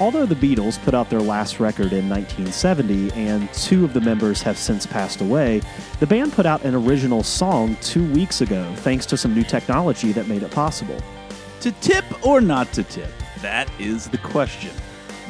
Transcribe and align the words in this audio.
Although 0.00 0.26
the 0.26 0.34
Beatles 0.34 0.82
put 0.82 0.94
out 0.94 1.10
their 1.10 1.20
last 1.20 1.60
record 1.60 1.92
in 1.92 2.08
1970 2.08 3.12
and 3.12 3.52
two 3.52 3.84
of 3.84 3.92
the 3.92 4.00
members 4.00 4.42
have 4.42 4.58
since 4.58 4.86
passed 4.86 5.20
away, 5.20 5.60
the 6.00 6.06
band 6.06 6.32
put 6.32 6.46
out 6.46 6.64
an 6.64 6.74
original 6.74 7.22
song 7.22 7.76
two 7.82 8.10
weeks 8.12 8.40
ago 8.40 8.72
thanks 8.78 9.06
to 9.06 9.16
some 9.16 9.34
new 9.34 9.44
technology 9.44 10.12
that 10.12 10.26
made 10.26 10.42
it 10.42 10.50
possible. 10.50 11.00
to 11.60 11.70
tip 11.72 12.04
or 12.26 12.40
not 12.40 12.72
to 12.72 12.82
tip? 12.82 13.12
That 13.40 13.70
is 13.78 14.08
the 14.08 14.18
question. 14.18 14.72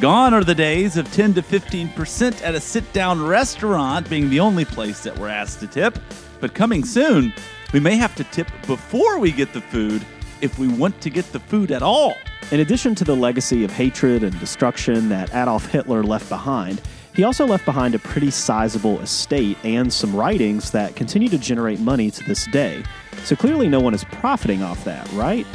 Gone 0.00 0.32
are 0.32 0.42
the 0.42 0.54
days 0.54 0.96
of 0.96 1.12
10 1.12 1.34
to 1.34 1.42
15% 1.42 2.42
at 2.42 2.54
a 2.54 2.60
sit 2.60 2.90
down 2.94 3.24
restaurant 3.24 4.08
being 4.08 4.30
the 4.30 4.40
only 4.40 4.64
place 4.64 5.02
that 5.02 5.18
we're 5.18 5.28
asked 5.28 5.60
to 5.60 5.66
tip. 5.66 5.98
But 6.40 6.54
coming 6.54 6.84
soon, 6.84 7.34
we 7.72 7.80
may 7.80 7.96
have 7.96 8.14
to 8.16 8.24
tip 8.24 8.48
before 8.66 9.18
we 9.18 9.30
get 9.30 9.52
the 9.52 9.60
food 9.60 10.04
if 10.40 10.58
we 10.58 10.68
want 10.68 11.00
to 11.02 11.10
get 11.10 11.30
the 11.32 11.40
food 11.40 11.70
at 11.70 11.82
all. 11.82 12.16
In 12.50 12.60
addition 12.60 12.94
to 12.96 13.04
the 13.04 13.16
legacy 13.16 13.64
of 13.64 13.70
hatred 13.70 14.22
and 14.22 14.38
destruction 14.38 15.08
that 15.08 15.30
Adolf 15.34 15.66
Hitler 15.66 16.02
left 16.02 16.28
behind, 16.28 16.82
he 17.14 17.24
also 17.24 17.46
left 17.46 17.64
behind 17.64 17.94
a 17.94 17.98
pretty 17.98 18.30
sizable 18.30 19.00
estate 19.00 19.56
and 19.64 19.92
some 19.92 20.14
writings 20.14 20.70
that 20.70 20.96
continue 20.96 21.28
to 21.28 21.38
generate 21.38 21.80
money 21.80 22.10
to 22.10 22.24
this 22.24 22.46
day. 22.46 22.82
So 23.24 23.36
clearly, 23.36 23.68
no 23.68 23.80
one 23.80 23.94
is 23.94 24.04
profiting 24.04 24.62
off 24.62 24.84
that, 24.84 25.10
right? 25.12 25.46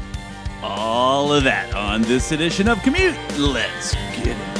All 0.62 1.34
of 1.34 1.44
that 1.44 1.74
on 1.76 2.02
this 2.04 2.32
edition 2.32 2.68
of 2.68 2.82
Commute. 2.82 3.16
Let's 3.38 3.94
get 3.94 4.28
it. 4.28 4.57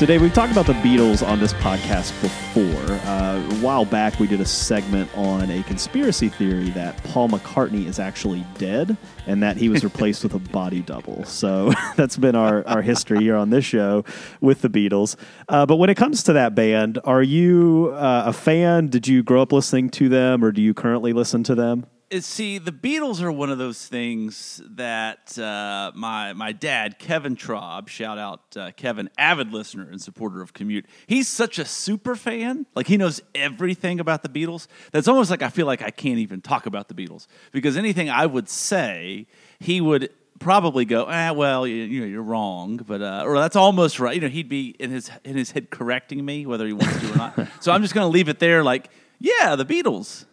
So, 0.00 0.06
Dave, 0.06 0.22
we've 0.22 0.32
talked 0.32 0.50
about 0.50 0.64
the 0.64 0.72
Beatles 0.72 1.22
on 1.22 1.40
this 1.40 1.52
podcast 1.52 2.18
before. 2.22 2.94
Uh, 3.06 3.36
a 3.36 3.54
while 3.56 3.84
back, 3.84 4.18
we 4.18 4.26
did 4.26 4.40
a 4.40 4.46
segment 4.46 5.14
on 5.14 5.50
a 5.50 5.62
conspiracy 5.64 6.30
theory 6.30 6.70
that 6.70 6.96
Paul 7.04 7.28
McCartney 7.28 7.84
is 7.84 7.98
actually 7.98 8.46
dead 8.56 8.96
and 9.26 9.42
that 9.42 9.58
he 9.58 9.68
was 9.68 9.84
replaced 9.84 10.22
with 10.22 10.32
a 10.32 10.38
body 10.38 10.80
double. 10.80 11.22
So, 11.24 11.74
that's 11.96 12.16
been 12.16 12.34
our, 12.34 12.66
our 12.66 12.80
history 12.80 13.18
here 13.18 13.36
on 13.36 13.50
this 13.50 13.66
show 13.66 14.06
with 14.40 14.62
the 14.62 14.70
Beatles. 14.70 15.16
Uh, 15.50 15.66
but 15.66 15.76
when 15.76 15.90
it 15.90 15.98
comes 15.98 16.22
to 16.22 16.32
that 16.32 16.54
band, 16.54 16.98
are 17.04 17.22
you 17.22 17.92
uh, 17.94 18.22
a 18.24 18.32
fan? 18.32 18.86
Did 18.86 19.06
you 19.06 19.22
grow 19.22 19.42
up 19.42 19.52
listening 19.52 19.90
to 19.90 20.08
them 20.08 20.42
or 20.42 20.50
do 20.50 20.62
you 20.62 20.72
currently 20.72 21.12
listen 21.12 21.42
to 21.42 21.54
them? 21.54 21.84
See 22.18 22.58
the 22.58 22.72
Beatles 22.72 23.22
are 23.22 23.30
one 23.30 23.50
of 23.50 23.58
those 23.58 23.86
things 23.86 24.60
that 24.70 25.38
uh, 25.38 25.92
my 25.94 26.32
my 26.32 26.52
dad 26.52 26.98
Kevin 26.98 27.36
Traub 27.36 27.88
shout 27.88 28.18
out 28.18 28.56
uh, 28.56 28.72
Kevin 28.72 29.08
avid 29.16 29.52
listener 29.52 29.88
and 29.88 30.00
supporter 30.00 30.42
of 30.42 30.52
Commute 30.52 30.86
he's 31.06 31.28
such 31.28 31.58
a 31.58 31.64
super 31.64 32.16
fan. 32.16 32.66
Like 32.74 32.88
he 32.88 32.96
knows 32.96 33.20
everything 33.34 34.00
about 34.00 34.22
the 34.22 34.28
Beatles. 34.28 34.66
That's 34.90 35.08
almost 35.08 35.30
like 35.30 35.42
I 35.42 35.48
feel 35.48 35.66
like 35.66 35.82
I 35.82 35.90
can't 35.90 36.18
even 36.18 36.40
talk 36.40 36.66
about 36.66 36.88
the 36.88 36.94
Beatles. 36.94 37.26
Because 37.52 37.76
anything 37.76 38.10
I 38.10 38.26
would 38.26 38.48
say 38.48 39.26
he 39.60 39.80
would 39.80 40.10
probably 40.40 40.86
go 40.86 41.04
ah 41.06 41.32
well 41.32 41.66
you, 41.66 41.76
you 41.76 42.00
know 42.00 42.06
you're 42.06 42.22
wrong 42.22 42.78
but 42.78 43.02
uh, 43.02 43.22
or 43.24 43.38
that's 43.38 43.56
almost 43.56 44.00
right. 44.00 44.14
You 44.16 44.22
know 44.22 44.28
he'd 44.28 44.48
be 44.48 44.70
in 44.80 44.90
his 44.90 45.10
in 45.24 45.36
his 45.36 45.52
head 45.52 45.70
correcting 45.70 46.24
me 46.24 46.44
whether 46.44 46.66
he 46.66 46.72
wants 46.72 47.00
to 47.00 47.12
or 47.12 47.16
not. 47.16 47.48
So 47.60 47.72
I'm 47.72 47.82
just 47.82 47.94
going 47.94 48.06
to 48.06 48.12
leave 48.12 48.28
it 48.28 48.40
there 48.40 48.64
like 48.64 48.90
yeah 49.20 49.54
the 49.54 49.64
Beatles. 49.64 50.24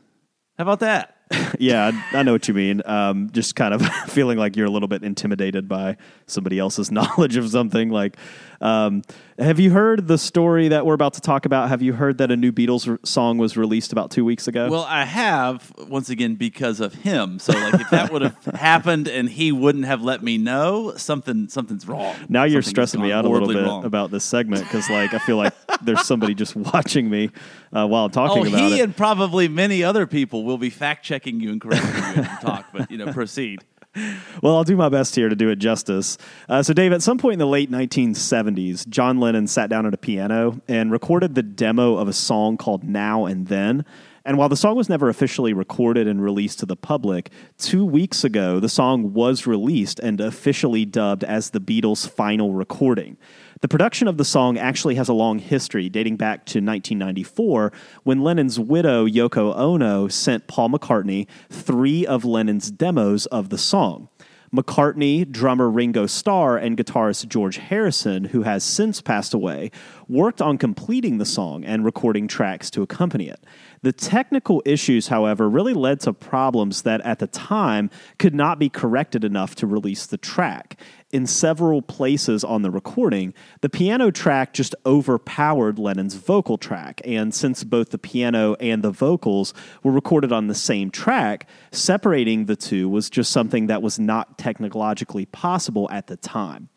How 0.58 0.64
about 0.64 0.80
that 0.80 1.17
yeah, 1.60 1.92
I, 2.14 2.20
I 2.20 2.24
know 2.24 2.32
what 2.32 2.48
you 2.48 2.54
mean. 2.54 2.82
Um, 2.86 3.30
just 3.32 3.56
kind 3.56 3.74
of 3.74 3.86
feeling 4.08 4.38
like 4.38 4.56
you're 4.56 4.66
a 4.66 4.72
little 4.72 4.88
bit 4.88 5.04
intimidated 5.04 5.68
by 5.68 5.98
somebody 6.26 6.60
else's 6.60 6.92
knowledge 6.92 7.38
of 7.38 7.50
something. 7.50 7.90
Like, 7.90 8.18
um, 8.62 9.02
have 9.40 9.60
you 9.60 9.70
heard 9.72 10.08
the 10.08 10.18
story 10.18 10.68
that 10.70 10.86
we're 10.86 10.96
about 10.96 11.14
to 11.14 11.22
talk 11.22 11.46
about? 11.46 11.70
Have 11.70 11.82
you 11.84 11.94
heard 11.94 12.18
that 12.18 12.32
a 12.32 12.36
new 12.36 12.52
Beatles 12.52 12.88
re- 12.88 12.98
song 13.04 13.38
was 13.38 13.56
released 13.56 13.92
about 13.92 14.10
two 14.10 14.26
weeks 14.26 14.48
ago? 14.48 14.68
Well, 14.70 14.86
I 14.90 15.06
have 15.06 15.72
once 15.88 16.10
again 16.10 16.36
because 16.36 16.80
of 16.80 16.94
him. 16.96 17.38
So, 17.40 17.54
like, 17.54 17.76
if 17.76 17.90
that 17.92 18.12
would 18.12 18.24
have 18.24 18.36
happened 18.56 19.08
and 19.08 19.30
he 19.30 19.52
wouldn't 19.52 19.86
have 19.86 20.02
let 20.02 20.24
me 20.24 20.38
know, 20.40 20.94
something 20.98 21.50
something's 21.50 21.88
wrong. 21.88 22.16
now 22.30 22.46
you're 22.46 22.62
Something 22.64 22.74
stressing 22.74 23.02
me 23.02 23.12
out 23.12 23.26
a 23.26 23.30
little 23.30 23.48
bit 23.48 23.64
wrong. 23.64 23.86
about 23.86 24.10
this 24.10 24.24
segment 24.24 24.64
because, 24.64 24.90
like, 24.90 25.14
I 25.14 25.20
feel 25.20 25.38
like 25.38 25.54
there's 25.84 26.04
somebody 26.06 26.34
just 26.34 26.56
watching 26.74 27.10
me 27.10 27.30
uh, 27.72 27.86
while 27.88 28.06
I'm 28.06 28.12
talking 28.12 28.44
Oh, 28.44 28.48
about 28.48 28.60
he 28.60 28.80
it. 28.80 28.84
and 28.84 28.98
probably 28.98 29.48
many 29.48 29.84
other 29.84 30.08
people 30.08 30.44
will 30.46 30.58
be 30.58 30.72
fact 30.72 31.06
checking 31.06 31.40
you 31.40 31.52
and 31.52 31.62
correcting 31.62 31.90
you 31.90 32.00
as 32.04 32.16
you 32.18 32.24
talk. 32.42 32.66
But 32.74 32.90
you 32.90 32.98
know, 32.98 33.14
proceed. 33.14 33.64
Well, 34.44 34.56
I'll 34.56 34.64
do 34.64 34.78
my 34.78 34.90
best 34.90 35.16
here 35.16 35.30
to 35.30 35.36
do 35.36 35.50
it 35.50 35.56
justice. 35.56 36.18
Uh, 36.48 36.62
so, 36.62 36.72
Dave, 36.72 36.94
at 36.94 37.02
some 37.02 37.18
point 37.18 37.34
in 37.34 37.40
the 37.40 37.48
late 37.48 37.72
1970s, 37.72 38.88
John 38.88 39.20
Lennon 39.20 39.48
sat 39.48 39.68
down 39.68 39.88
at 39.88 39.94
a 39.96 39.98
piano 39.98 40.62
and 40.68 40.92
recorded 40.92 41.34
the 41.34 41.42
demo 41.42 41.98
of 41.98 42.08
a 42.08 42.14
song 42.14 42.56
called 42.56 42.84
Now 42.84 43.26
and 43.26 43.48
Then. 43.48 43.84
And 44.28 44.38
while 44.38 44.50
the 44.50 44.58
song 44.58 44.76
was 44.76 44.90
never 44.90 45.08
officially 45.08 45.54
recorded 45.54 46.06
and 46.06 46.22
released 46.22 46.60
to 46.60 46.66
the 46.66 46.76
public, 46.76 47.30
two 47.58 47.86
weeks 47.86 48.26
ago, 48.26 48.60
the 48.60 48.68
song 48.68 49.14
was 49.14 49.48
released 49.48 50.02
and 50.02 50.20
officially 50.20 50.84
dubbed 50.84 51.24
as 51.24 51.52
the 51.52 51.62
Beatles' 51.62 52.10
final 52.10 52.54
recording. 52.54 53.16
The 53.62 53.70
production 53.70 54.06
of 54.06 54.18
the 54.18 54.26
song 54.26 54.58
actually 54.58 54.96
has 54.96 55.08
a 55.08 55.14
long 55.14 55.40
history 55.40 55.88
dating 55.88 56.18
back 56.18 56.40
to 56.48 56.60
1994 56.60 57.72
when 58.04 58.22
Lennon's 58.22 58.60
widow, 58.60 59.08
Yoko 59.08 59.56
Ono, 59.56 60.10
sent 60.10 60.48
Paul 60.48 60.72
McCartney 60.72 61.26
three 61.50 62.06
of 62.06 62.26
Lennon's 62.26 62.70
demos 62.70 63.28
of 63.28 63.48
the 63.48 63.58
song. 63.58 64.10
McCartney, 64.54 65.30
drummer 65.30 65.70
Ringo 65.70 66.06
Starr, 66.06 66.58
and 66.58 66.78
guitarist 66.78 67.28
George 67.28 67.58
Harrison, 67.58 68.26
who 68.26 68.44
has 68.44 68.64
since 68.64 69.02
passed 69.02 69.34
away, 69.34 69.72
worked 70.08 70.42
on 70.42 70.58
completing 70.58 71.18
the 71.18 71.26
song 71.26 71.66
and 71.66 71.84
recording 71.84 72.28
tracks 72.28 72.70
to 72.72 72.82
accompany 72.82 73.28
it. 73.28 73.44
The 73.82 73.94
technical 73.94 74.62
issues, 74.66 75.08
however, 75.08 75.50
really 75.50 75.74
led 75.74 76.00
to 76.02 76.14
problems 76.14 76.82
that 76.82 77.02
at 77.02 77.20
the 77.20 77.28
time 77.28 77.90
could 78.18 78.34
not 78.34 78.60
be 78.60 78.70
corrected 78.70 79.24
enough 79.24 79.56
to 79.56 79.68
release 79.68 80.06
the 80.06 80.18
track. 80.18 80.80
In 81.12 81.26
several 81.26 81.82
places 81.82 82.44
on 82.44 82.64
the 82.64 82.72
recording, 82.72 83.34
the 83.62 83.70
piano 83.70 84.12
track 84.12 84.54
just 84.54 84.76
overpowered 84.86 85.80
Lennon's 85.80 86.16
vocal 86.16 86.58
track. 86.58 87.00
And 87.06 87.34
since 87.34 87.64
both 87.64 87.92
the 87.92 87.98
piano 87.98 88.56
and 88.60 88.84
the 88.84 88.92
vocals 88.92 89.54
were 89.84 89.92
recorded 89.92 90.34
on 90.34 90.48
the 90.48 90.56
same 90.56 90.92
track, 90.92 91.48
separating 91.72 92.46
the 92.46 92.58
two 92.58 92.90
was 92.90 93.10
just 93.10 93.32
something 93.32 93.68
that 93.68 93.82
was 93.82 93.98
not 93.98 94.38
technologically 94.38 95.26
possible 95.28 95.88
at 95.92 96.08
the 96.08 96.18
time. 96.18 96.70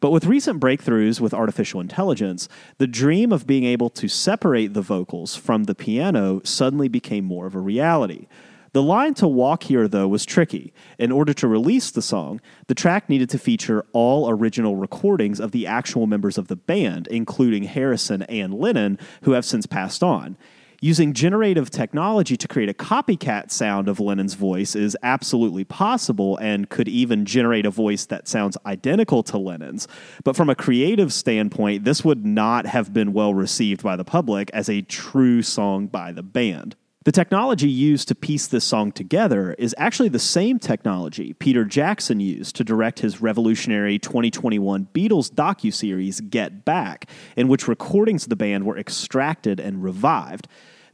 But 0.00 0.10
with 0.10 0.26
recent 0.26 0.60
breakthroughs 0.60 1.20
with 1.20 1.32
artificial 1.32 1.80
intelligence, 1.80 2.48
the 2.78 2.86
dream 2.86 3.32
of 3.32 3.46
being 3.46 3.64
able 3.64 3.90
to 3.90 4.08
separate 4.08 4.74
the 4.74 4.82
vocals 4.82 5.36
from 5.36 5.64
the 5.64 5.74
piano 5.74 6.40
suddenly 6.44 6.88
became 6.88 7.24
more 7.24 7.46
of 7.46 7.54
a 7.54 7.60
reality. 7.60 8.26
The 8.72 8.82
line 8.82 9.14
to 9.14 9.26
walk 9.26 9.62
here, 9.62 9.88
though, 9.88 10.06
was 10.06 10.26
tricky. 10.26 10.74
In 10.98 11.10
order 11.10 11.32
to 11.32 11.48
release 11.48 11.90
the 11.90 12.02
song, 12.02 12.42
the 12.66 12.74
track 12.74 13.08
needed 13.08 13.30
to 13.30 13.38
feature 13.38 13.86
all 13.94 14.28
original 14.28 14.76
recordings 14.76 15.40
of 15.40 15.52
the 15.52 15.66
actual 15.66 16.06
members 16.06 16.36
of 16.36 16.48
the 16.48 16.56
band, 16.56 17.06
including 17.06 17.64
Harrison 17.64 18.22
and 18.24 18.52
Lennon, 18.52 18.98
who 19.22 19.32
have 19.32 19.46
since 19.46 19.64
passed 19.64 20.02
on. 20.02 20.36
Using 20.82 21.14
generative 21.14 21.70
technology 21.70 22.36
to 22.36 22.46
create 22.46 22.68
a 22.68 22.74
copycat 22.74 23.50
sound 23.50 23.88
of 23.88 23.98
Lennon's 23.98 24.34
voice 24.34 24.76
is 24.76 24.96
absolutely 25.02 25.64
possible 25.64 26.36
and 26.36 26.68
could 26.68 26.86
even 26.86 27.24
generate 27.24 27.64
a 27.64 27.70
voice 27.70 28.04
that 28.06 28.28
sounds 28.28 28.58
identical 28.66 29.22
to 29.22 29.38
Lennon's. 29.38 29.88
But 30.22 30.36
from 30.36 30.50
a 30.50 30.54
creative 30.54 31.14
standpoint, 31.14 31.84
this 31.84 32.04
would 32.04 32.26
not 32.26 32.66
have 32.66 32.92
been 32.92 33.14
well 33.14 33.32
received 33.32 33.82
by 33.82 33.96
the 33.96 34.04
public 34.04 34.50
as 34.52 34.68
a 34.68 34.82
true 34.82 35.40
song 35.40 35.86
by 35.86 36.12
the 36.12 36.22
band. 36.22 36.76
The 37.06 37.12
technology 37.12 37.68
used 37.68 38.08
to 38.08 38.16
piece 38.16 38.48
this 38.48 38.64
song 38.64 38.90
together 38.90 39.54
is 39.60 39.76
actually 39.78 40.08
the 40.08 40.18
same 40.18 40.58
technology 40.58 41.34
Peter 41.34 41.64
Jackson 41.64 42.18
used 42.18 42.56
to 42.56 42.64
direct 42.64 42.98
his 42.98 43.20
revolutionary 43.20 43.96
2021 43.96 44.88
Beatles 44.92 45.30
docuseries 45.30 46.28
Get 46.28 46.64
Back, 46.64 47.08
in 47.36 47.46
which 47.46 47.68
recordings 47.68 48.24
of 48.24 48.30
the 48.30 48.34
band 48.34 48.66
were 48.66 48.76
extracted 48.76 49.60
and 49.60 49.84
revived. 49.84 50.48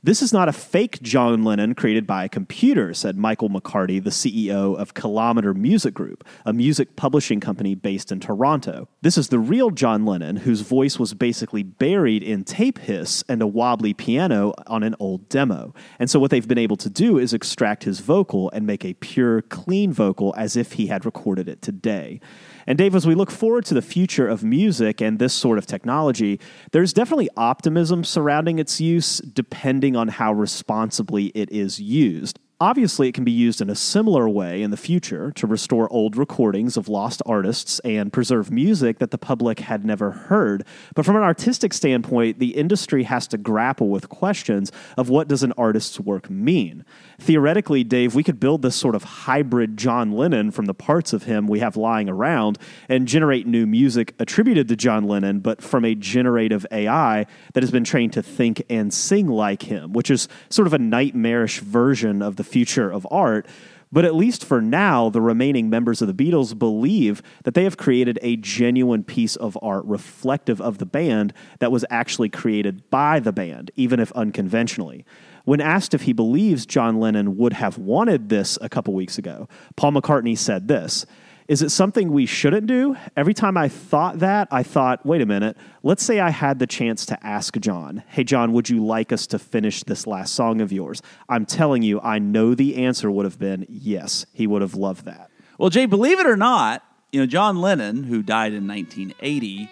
This 0.04 0.20
is 0.20 0.32
not 0.32 0.48
a 0.48 0.52
fake 0.52 1.00
John 1.00 1.44
Lennon 1.44 1.76
created 1.76 2.08
by 2.08 2.24
a 2.24 2.28
computer, 2.28 2.92
said 2.92 3.16
Michael 3.16 3.48
McCarty, 3.48 4.02
the 4.02 4.10
CEO 4.10 4.76
of 4.76 4.94
Kilometer 4.94 5.54
Music 5.54 5.94
Group, 5.94 6.24
a 6.44 6.52
music 6.52 6.96
publishing 6.96 7.38
company 7.38 7.76
based 7.76 8.10
in 8.10 8.18
Toronto. 8.18 8.88
This 9.02 9.16
is 9.16 9.28
the 9.28 9.38
real 9.38 9.70
John 9.70 10.04
Lennon, 10.04 10.38
whose 10.38 10.62
voice 10.62 10.98
was 10.98 11.14
basically 11.14 11.62
buried 11.62 12.24
in 12.24 12.42
tape 12.42 12.78
hiss 12.78 13.22
and 13.28 13.40
a 13.40 13.46
wobbly 13.46 13.94
piano 13.94 14.52
on 14.66 14.82
an 14.82 14.96
old 14.98 15.28
demo. 15.28 15.72
And 16.00 16.10
so, 16.10 16.18
what 16.18 16.32
they've 16.32 16.48
been 16.48 16.58
able 16.58 16.78
to 16.78 16.90
do 16.90 17.16
is 17.16 17.32
extract 17.32 17.84
his 17.84 18.00
vocal 18.00 18.50
and 18.50 18.66
make 18.66 18.84
a 18.84 18.94
pure, 18.94 19.42
clean 19.42 19.92
vocal 19.92 20.34
as 20.36 20.56
if 20.56 20.72
he 20.72 20.88
had 20.88 21.04
recorded 21.04 21.48
it 21.48 21.62
today. 21.62 22.18
And 22.66 22.78
Dave, 22.78 22.94
as 22.94 23.06
we 23.06 23.14
look 23.14 23.30
forward 23.30 23.64
to 23.66 23.74
the 23.74 23.82
future 23.82 24.28
of 24.28 24.44
music 24.44 25.00
and 25.00 25.18
this 25.18 25.34
sort 25.34 25.58
of 25.58 25.66
technology, 25.66 26.40
there's 26.72 26.92
definitely 26.92 27.28
optimism 27.36 28.04
surrounding 28.04 28.58
its 28.58 28.80
use 28.80 29.18
depending 29.18 29.96
on 29.96 30.08
how 30.08 30.32
responsibly 30.32 31.26
it 31.34 31.50
is 31.50 31.80
used. 31.80 32.38
Obviously, 32.62 33.08
it 33.08 33.12
can 33.12 33.24
be 33.24 33.32
used 33.32 33.60
in 33.60 33.68
a 33.68 33.74
similar 33.74 34.28
way 34.28 34.62
in 34.62 34.70
the 34.70 34.76
future 34.76 35.32
to 35.32 35.48
restore 35.48 35.92
old 35.92 36.16
recordings 36.16 36.76
of 36.76 36.88
lost 36.88 37.20
artists 37.26 37.80
and 37.80 38.12
preserve 38.12 38.52
music 38.52 39.00
that 39.00 39.10
the 39.10 39.18
public 39.18 39.58
had 39.58 39.84
never 39.84 40.12
heard. 40.12 40.64
But 40.94 41.04
from 41.04 41.16
an 41.16 41.24
artistic 41.24 41.74
standpoint, 41.74 42.38
the 42.38 42.54
industry 42.56 43.02
has 43.02 43.26
to 43.26 43.36
grapple 43.36 43.88
with 43.88 44.08
questions 44.08 44.70
of 44.96 45.08
what 45.08 45.26
does 45.26 45.42
an 45.42 45.52
artist's 45.58 45.98
work 45.98 46.30
mean? 46.30 46.84
Theoretically, 47.18 47.82
Dave, 47.82 48.14
we 48.14 48.22
could 48.22 48.38
build 48.38 48.62
this 48.62 48.76
sort 48.76 48.94
of 48.94 49.02
hybrid 49.02 49.76
John 49.76 50.12
Lennon 50.12 50.52
from 50.52 50.66
the 50.66 50.72
parts 50.72 51.12
of 51.12 51.24
him 51.24 51.48
we 51.48 51.58
have 51.58 51.76
lying 51.76 52.08
around 52.08 52.58
and 52.88 53.08
generate 53.08 53.44
new 53.44 53.66
music 53.66 54.14
attributed 54.20 54.68
to 54.68 54.76
John 54.76 55.02
Lennon, 55.02 55.40
but 55.40 55.60
from 55.60 55.84
a 55.84 55.96
generative 55.96 56.64
AI 56.70 57.26
that 57.54 57.62
has 57.64 57.72
been 57.72 57.82
trained 57.82 58.12
to 58.12 58.22
think 58.22 58.62
and 58.70 58.94
sing 58.94 59.26
like 59.26 59.64
him, 59.64 59.92
which 59.92 60.12
is 60.12 60.28
sort 60.48 60.68
of 60.68 60.72
a 60.72 60.78
nightmarish 60.78 61.58
version 61.58 62.22
of 62.22 62.36
the 62.36 62.51
future 62.52 62.92
of 62.92 63.06
art. 63.10 63.46
But 63.90 64.06
at 64.06 64.14
least 64.14 64.44
for 64.44 64.62
now, 64.62 65.10
the 65.10 65.20
remaining 65.20 65.68
members 65.68 66.00
of 66.00 66.08
the 66.08 66.14
Beatles 66.14 66.58
believe 66.58 67.22
that 67.44 67.52
they 67.52 67.64
have 67.64 67.76
created 67.76 68.18
a 68.22 68.36
genuine 68.36 69.04
piece 69.04 69.36
of 69.36 69.58
art 69.60 69.84
reflective 69.84 70.62
of 70.62 70.78
the 70.78 70.86
band 70.86 71.34
that 71.58 71.70
was 71.70 71.84
actually 71.90 72.30
created 72.30 72.88
by 72.88 73.20
the 73.20 73.32
band, 73.32 73.70
even 73.76 74.00
if 74.00 74.10
unconventionally. 74.12 75.04
When 75.44 75.60
asked 75.60 75.92
if 75.92 76.02
he 76.02 76.14
believes 76.14 76.64
John 76.64 77.00
Lennon 77.00 77.36
would 77.36 77.52
have 77.52 77.76
wanted 77.76 78.30
this 78.30 78.56
a 78.62 78.68
couple 78.70 78.94
weeks 78.94 79.18
ago, 79.18 79.46
Paul 79.76 79.92
McCartney 79.92 80.38
said 80.38 80.68
this 80.68 81.04
is 81.52 81.60
it 81.60 81.68
something 81.68 82.10
we 82.10 82.24
shouldn't 82.24 82.66
do? 82.66 82.96
Every 83.14 83.34
time 83.34 83.58
I 83.58 83.68
thought 83.68 84.20
that, 84.20 84.48
I 84.50 84.62
thought, 84.62 85.04
wait 85.04 85.20
a 85.20 85.26
minute, 85.26 85.54
let's 85.82 86.02
say 86.02 86.18
I 86.18 86.30
had 86.30 86.58
the 86.58 86.66
chance 86.66 87.04
to 87.04 87.26
ask 87.26 87.58
John, 87.58 88.02
hey, 88.08 88.24
John, 88.24 88.54
would 88.54 88.70
you 88.70 88.82
like 88.82 89.12
us 89.12 89.26
to 89.26 89.38
finish 89.38 89.82
this 89.82 90.06
last 90.06 90.34
song 90.34 90.62
of 90.62 90.72
yours? 90.72 91.02
I'm 91.28 91.44
telling 91.44 91.82
you, 91.82 92.00
I 92.00 92.18
know 92.18 92.54
the 92.54 92.76
answer 92.76 93.10
would 93.10 93.26
have 93.26 93.38
been 93.38 93.66
yes. 93.68 94.24
He 94.32 94.46
would 94.46 94.62
have 94.62 94.76
loved 94.76 95.04
that. 95.04 95.28
Well, 95.58 95.68
Jay, 95.68 95.84
believe 95.84 96.18
it 96.18 96.24
or 96.24 96.38
not, 96.38 96.82
you 97.12 97.20
know, 97.20 97.26
John 97.26 97.60
Lennon, 97.60 98.04
who 98.04 98.22
died 98.22 98.54
in 98.54 98.66
1980, 98.66 99.68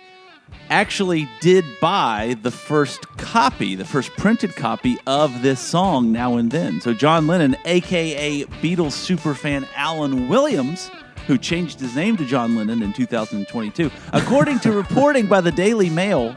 actually 0.69 1.31
did 1.41 1.65
buy 1.81 2.37
the 2.43 2.51
first 2.51 3.09
copy, 3.17 3.75
the 3.75 3.87
first 3.87 4.11
printed 4.19 4.55
copy 4.55 4.99
of 5.07 5.41
this 5.41 5.61
song 5.61 6.13
now 6.13 6.37
and 6.37 6.51
then. 6.51 6.83
So 6.83 6.93
John 6.93 7.27
Lennon, 7.27 7.57
aka 7.65 8.45
Beatles 8.45 8.93
superfan 8.93 9.67
Alan 9.75 10.29
Williams, 10.29 10.91
who 11.31 11.39
changed 11.39 11.79
his 11.79 11.95
name 11.95 12.17
to 12.17 12.25
John 12.25 12.57
Lennon 12.57 12.83
in 12.83 12.93
2022. 12.93 13.89
According 14.13 14.59
to 14.61 14.73
reporting 14.73 15.29
by 15.29 15.41
the 15.41 15.53
Daily 15.53 15.89
Mail, 15.89 16.37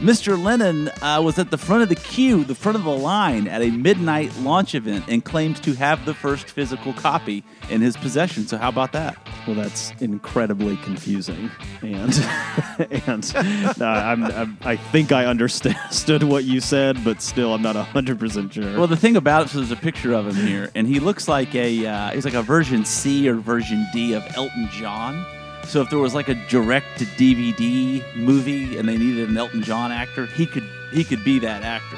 Mr. 0.00 0.36
Lennon 0.42 0.88
uh, 1.00 1.20
was 1.22 1.38
at 1.38 1.52
the 1.52 1.58
front 1.58 1.84
of 1.84 1.88
the 1.88 1.94
queue, 1.94 2.42
the 2.42 2.56
front 2.56 2.76
of 2.76 2.82
the 2.82 2.90
line 2.90 3.46
at 3.46 3.62
a 3.62 3.70
midnight 3.70 4.36
launch 4.38 4.74
event 4.74 5.04
and 5.06 5.24
claims 5.24 5.60
to 5.60 5.74
have 5.74 6.04
the 6.06 6.12
first 6.12 6.48
physical 6.48 6.92
copy 6.92 7.44
in 7.70 7.80
his 7.80 7.96
possession. 7.96 8.48
So, 8.48 8.58
how 8.58 8.68
about 8.68 8.90
that? 8.94 9.16
Well, 9.46 9.56
that's 9.56 9.92
incredibly 10.00 10.76
confusing, 10.78 11.50
and 11.82 12.14
and 13.06 13.32
uh, 13.34 13.84
I'm, 13.84 14.24
I'm, 14.24 14.58
i 14.62 14.76
think 14.76 15.10
I 15.10 15.26
understood 15.26 16.22
what 16.22 16.44
you 16.44 16.60
said, 16.60 17.02
but 17.04 17.20
still, 17.20 17.52
I'm 17.52 17.62
not 17.62 17.74
hundred 17.74 18.20
percent 18.20 18.54
sure. 18.54 18.78
Well, 18.78 18.86
the 18.86 18.96
thing 18.96 19.16
about 19.16 19.46
it, 19.46 19.48
so 19.48 19.58
there's 19.58 19.72
a 19.72 19.76
picture 19.76 20.12
of 20.12 20.28
him 20.28 20.46
here, 20.46 20.70
and 20.76 20.86
he 20.86 21.00
looks 21.00 21.26
like 21.26 21.54
a 21.56 21.86
uh, 21.86 22.10
he's 22.10 22.24
like 22.24 22.34
a 22.34 22.42
version 22.42 22.84
C 22.84 23.28
or 23.28 23.34
version 23.34 23.84
D 23.92 24.12
of 24.12 24.24
Elton 24.36 24.68
John. 24.70 25.26
So 25.64 25.80
if 25.80 25.90
there 25.90 25.98
was 25.98 26.14
like 26.14 26.28
a 26.28 26.34
direct 26.48 26.98
to 26.98 27.04
DVD 27.04 28.02
movie 28.16 28.76
and 28.76 28.88
they 28.88 28.96
needed 28.96 29.28
an 29.28 29.36
Elton 29.36 29.62
John 29.62 29.90
actor, 29.90 30.26
he 30.26 30.46
could 30.46 30.68
he 30.92 31.02
could 31.02 31.24
be 31.24 31.38
that 31.40 31.62
actor. 31.62 31.96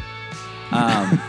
Um, 0.70 1.20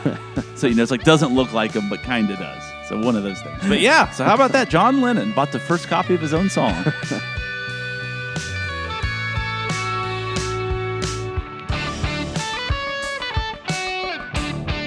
so 0.56 0.68
you 0.68 0.76
know, 0.76 0.84
it's 0.84 0.92
like 0.92 1.04
doesn't 1.04 1.34
look 1.34 1.54
like 1.54 1.72
him, 1.72 1.90
but 1.90 2.02
kind 2.04 2.30
of 2.30 2.40
does. 2.40 2.64
So 2.88 3.00
one 3.00 3.16
of 3.16 3.24
those 3.24 3.42
things. 3.42 3.58
But 3.68 3.80
yeah, 3.80 4.12
so 4.12 4.24
how 4.24 4.36
about 4.36 4.52
that? 4.52 4.70
John 4.70 5.02
Lennon 5.02 5.32
bought 5.32 5.52
the 5.52 5.60
first 5.60 5.88
copy 5.88 6.14
of 6.14 6.22
his 6.22 6.34
own 6.34 6.50
song. 6.50 6.74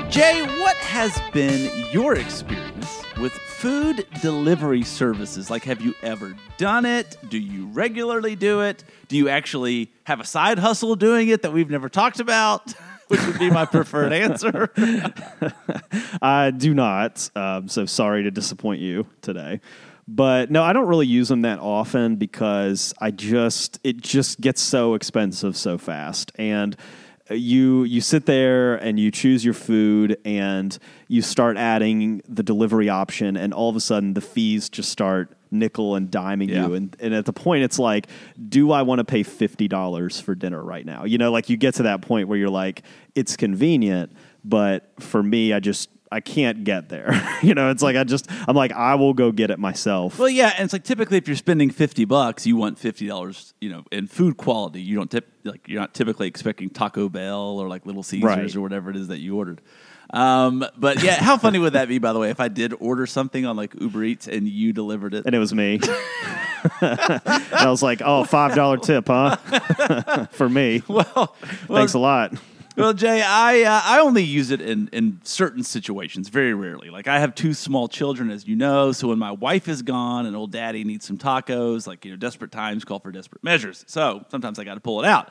Jay, 0.08 0.42
what 0.60 0.76
has 0.76 1.20
been 1.32 1.70
your 1.92 2.14
experience 2.14 3.02
with 3.20 3.32
food 3.32 4.06
delivery 4.22 4.82
services? 4.82 5.50
Like, 5.50 5.64
have 5.64 5.80
you 5.80 5.94
ever 6.02 6.36
done 6.56 6.86
it? 6.86 7.16
Do 7.28 7.38
you 7.38 7.66
regularly 7.66 8.36
do 8.36 8.60
it? 8.62 8.84
Do 9.08 9.16
you 9.16 9.28
actually 9.28 9.90
have 10.04 10.20
a 10.20 10.24
side 10.24 10.58
hustle 10.58 10.96
doing 10.96 11.28
it 11.28 11.42
that 11.42 11.52
we've 11.52 11.70
never 11.70 11.88
talked 11.88 12.20
about? 12.20 12.74
Which 13.08 13.24
would 13.26 13.38
be 13.38 13.50
my 13.50 13.64
preferred 13.64 14.12
answer. 14.12 14.70
I 16.22 16.50
do 16.50 16.74
not. 16.74 17.30
Um, 17.34 17.68
so 17.68 17.86
sorry 17.86 18.22
to 18.24 18.30
disappoint 18.30 18.80
you 18.80 19.06
today. 19.22 19.60
But 20.06 20.50
no, 20.50 20.62
I 20.62 20.72
don't 20.72 20.86
really 20.86 21.06
use 21.06 21.28
them 21.28 21.42
that 21.42 21.58
often 21.58 22.16
because 22.16 22.94
I 22.98 23.10
just, 23.10 23.78
it 23.84 23.98
just 24.00 24.40
gets 24.40 24.62
so 24.62 24.94
expensive 24.94 25.56
so 25.56 25.76
fast. 25.76 26.32
And 26.36 26.76
you 27.30 27.84
you 27.84 28.00
sit 28.00 28.26
there 28.26 28.76
and 28.76 28.98
you 28.98 29.10
choose 29.10 29.44
your 29.44 29.54
food 29.54 30.18
and 30.24 30.78
you 31.08 31.22
start 31.22 31.56
adding 31.56 32.22
the 32.28 32.42
delivery 32.42 32.88
option 32.88 33.36
and 33.36 33.52
all 33.52 33.68
of 33.68 33.76
a 33.76 33.80
sudden 33.80 34.14
the 34.14 34.20
fees 34.20 34.68
just 34.68 34.90
start 34.90 35.36
nickel 35.50 35.94
and 35.94 36.10
diming 36.10 36.48
yeah. 36.48 36.66
you 36.66 36.74
and, 36.74 36.96
and 37.00 37.14
at 37.14 37.24
the 37.24 37.32
point 37.32 37.62
it's 37.62 37.78
like 37.78 38.06
do 38.48 38.70
i 38.70 38.82
want 38.82 38.98
to 38.98 39.04
pay 39.04 39.22
$50 39.22 40.22
for 40.22 40.34
dinner 40.34 40.62
right 40.62 40.84
now 40.84 41.04
you 41.04 41.18
know 41.18 41.30
like 41.30 41.48
you 41.48 41.56
get 41.56 41.74
to 41.74 41.84
that 41.84 42.02
point 42.02 42.28
where 42.28 42.38
you're 42.38 42.50
like 42.50 42.82
it's 43.14 43.36
convenient 43.36 44.12
but 44.44 44.90
for 45.00 45.22
me 45.22 45.52
i 45.52 45.60
just 45.60 45.88
I 46.10 46.20
can't 46.20 46.64
get 46.64 46.88
there. 46.88 47.12
you 47.42 47.54
know, 47.54 47.70
it's 47.70 47.82
like 47.82 47.96
I 47.96 48.04
just 48.04 48.30
I'm 48.46 48.56
like 48.56 48.72
I 48.72 48.94
will 48.94 49.14
go 49.14 49.32
get 49.32 49.50
it 49.50 49.58
myself. 49.58 50.18
Well, 50.18 50.28
yeah, 50.28 50.52
and 50.56 50.64
it's 50.64 50.72
like 50.72 50.84
typically 50.84 51.18
if 51.18 51.26
you're 51.26 51.36
spending 51.36 51.70
fifty 51.70 52.04
bucks, 52.04 52.46
you 52.46 52.56
want 52.56 52.78
fifty 52.78 53.06
dollars, 53.06 53.54
you 53.60 53.70
know, 53.70 53.84
in 53.92 54.06
food 54.06 54.36
quality. 54.36 54.80
You 54.80 54.96
don't 54.96 55.10
tip 55.10 55.28
like 55.44 55.68
you're 55.68 55.80
not 55.80 55.94
typically 55.94 56.26
expecting 56.26 56.70
Taco 56.70 57.08
Bell 57.08 57.58
or 57.58 57.68
like 57.68 57.86
Little 57.86 58.02
Caesars 58.02 58.24
right. 58.24 58.56
or 58.56 58.60
whatever 58.60 58.90
it 58.90 58.96
is 58.96 59.08
that 59.08 59.18
you 59.18 59.36
ordered. 59.36 59.60
Um, 60.10 60.64
but 60.78 61.02
yeah, 61.02 61.22
how 61.22 61.36
funny 61.36 61.58
would 61.58 61.74
that 61.74 61.86
be, 61.88 61.98
by 61.98 62.14
the 62.14 62.18
way, 62.18 62.30
if 62.30 62.40
I 62.40 62.48
did 62.48 62.72
order 62.80 63.06
something 63.06 63.44
on 63.44 63.56
like 63.56 63.78
Uber 63.78 64.04
Eats 64.04 64.26
and 64.26 64.48
you 64.48 64.72
delivered 64.72 65.12
it? 65.12 65.26
And 65.26 65.34
it 65.34 65.38
was 65.38 65.52
me. 65.52 65.80
I 66.80 67.66
was 67.66 67.82
like, 67.82 68.00
oh, 68.02 68.24
$5 68.24 68.82
tip, 68.82 69.06
huh? 69.06 70.26
For 70.32 70.48
me. 70.48 70.82
Well, 70.88 71.04
well, 71.14 71.34
thanks 71.68 71.92
a 71.92 71.98
lot 71.98 72.32
well, 72.78 72.92
Jay, 72.94 73.22
I 73.22 73.62
uh, 73.62 73.82
I 73.84 74.00
only 74.00 74.22
use 74.22 74.50
it 74.50 74.60
in 74.60 74.88
in 74.92 75.20
certain 75.24 75.62
situations, 75.62 76.28
very 76.28 76.54
rarely. 76.54 76.90
Like 76.90 77.08
I 77.08 77.18
have 77.18 77.34
two 77.34 77.52
small 77.52 77.88
children, 77.88 78.30
as 78.30 78.46
you 78.46 78.56
know, 78.56 78.92
so 78.92 79.08
when 79.08 79.18
my 79.18 79.32
wife 79.32 79.68
is 79.68 79.82
gone 79.82 80.26
and 80.26 80.36
old 80.36 80.52
daddy 80.52 80.84
needs 80.84 81.06
some 81.06 81.18
tacos, 81.18 81.86
like 81.86 82.04
you 82.04 82.10
know, 82.12 82.16
desperate 82.16 82.52
times 82.52 82.84
call 82.84 83.00
for 83.00 83.10
desperate 83.10 83.42
measures. 83.42 83.84
So 83.88 84.24
sometimes 84.30 84.58
I 84.58 84.64
got 84.64 84.74
to 84.74 84.80
pull 84.80 85.02
it 85.02 85.06
out. 85.06 85.30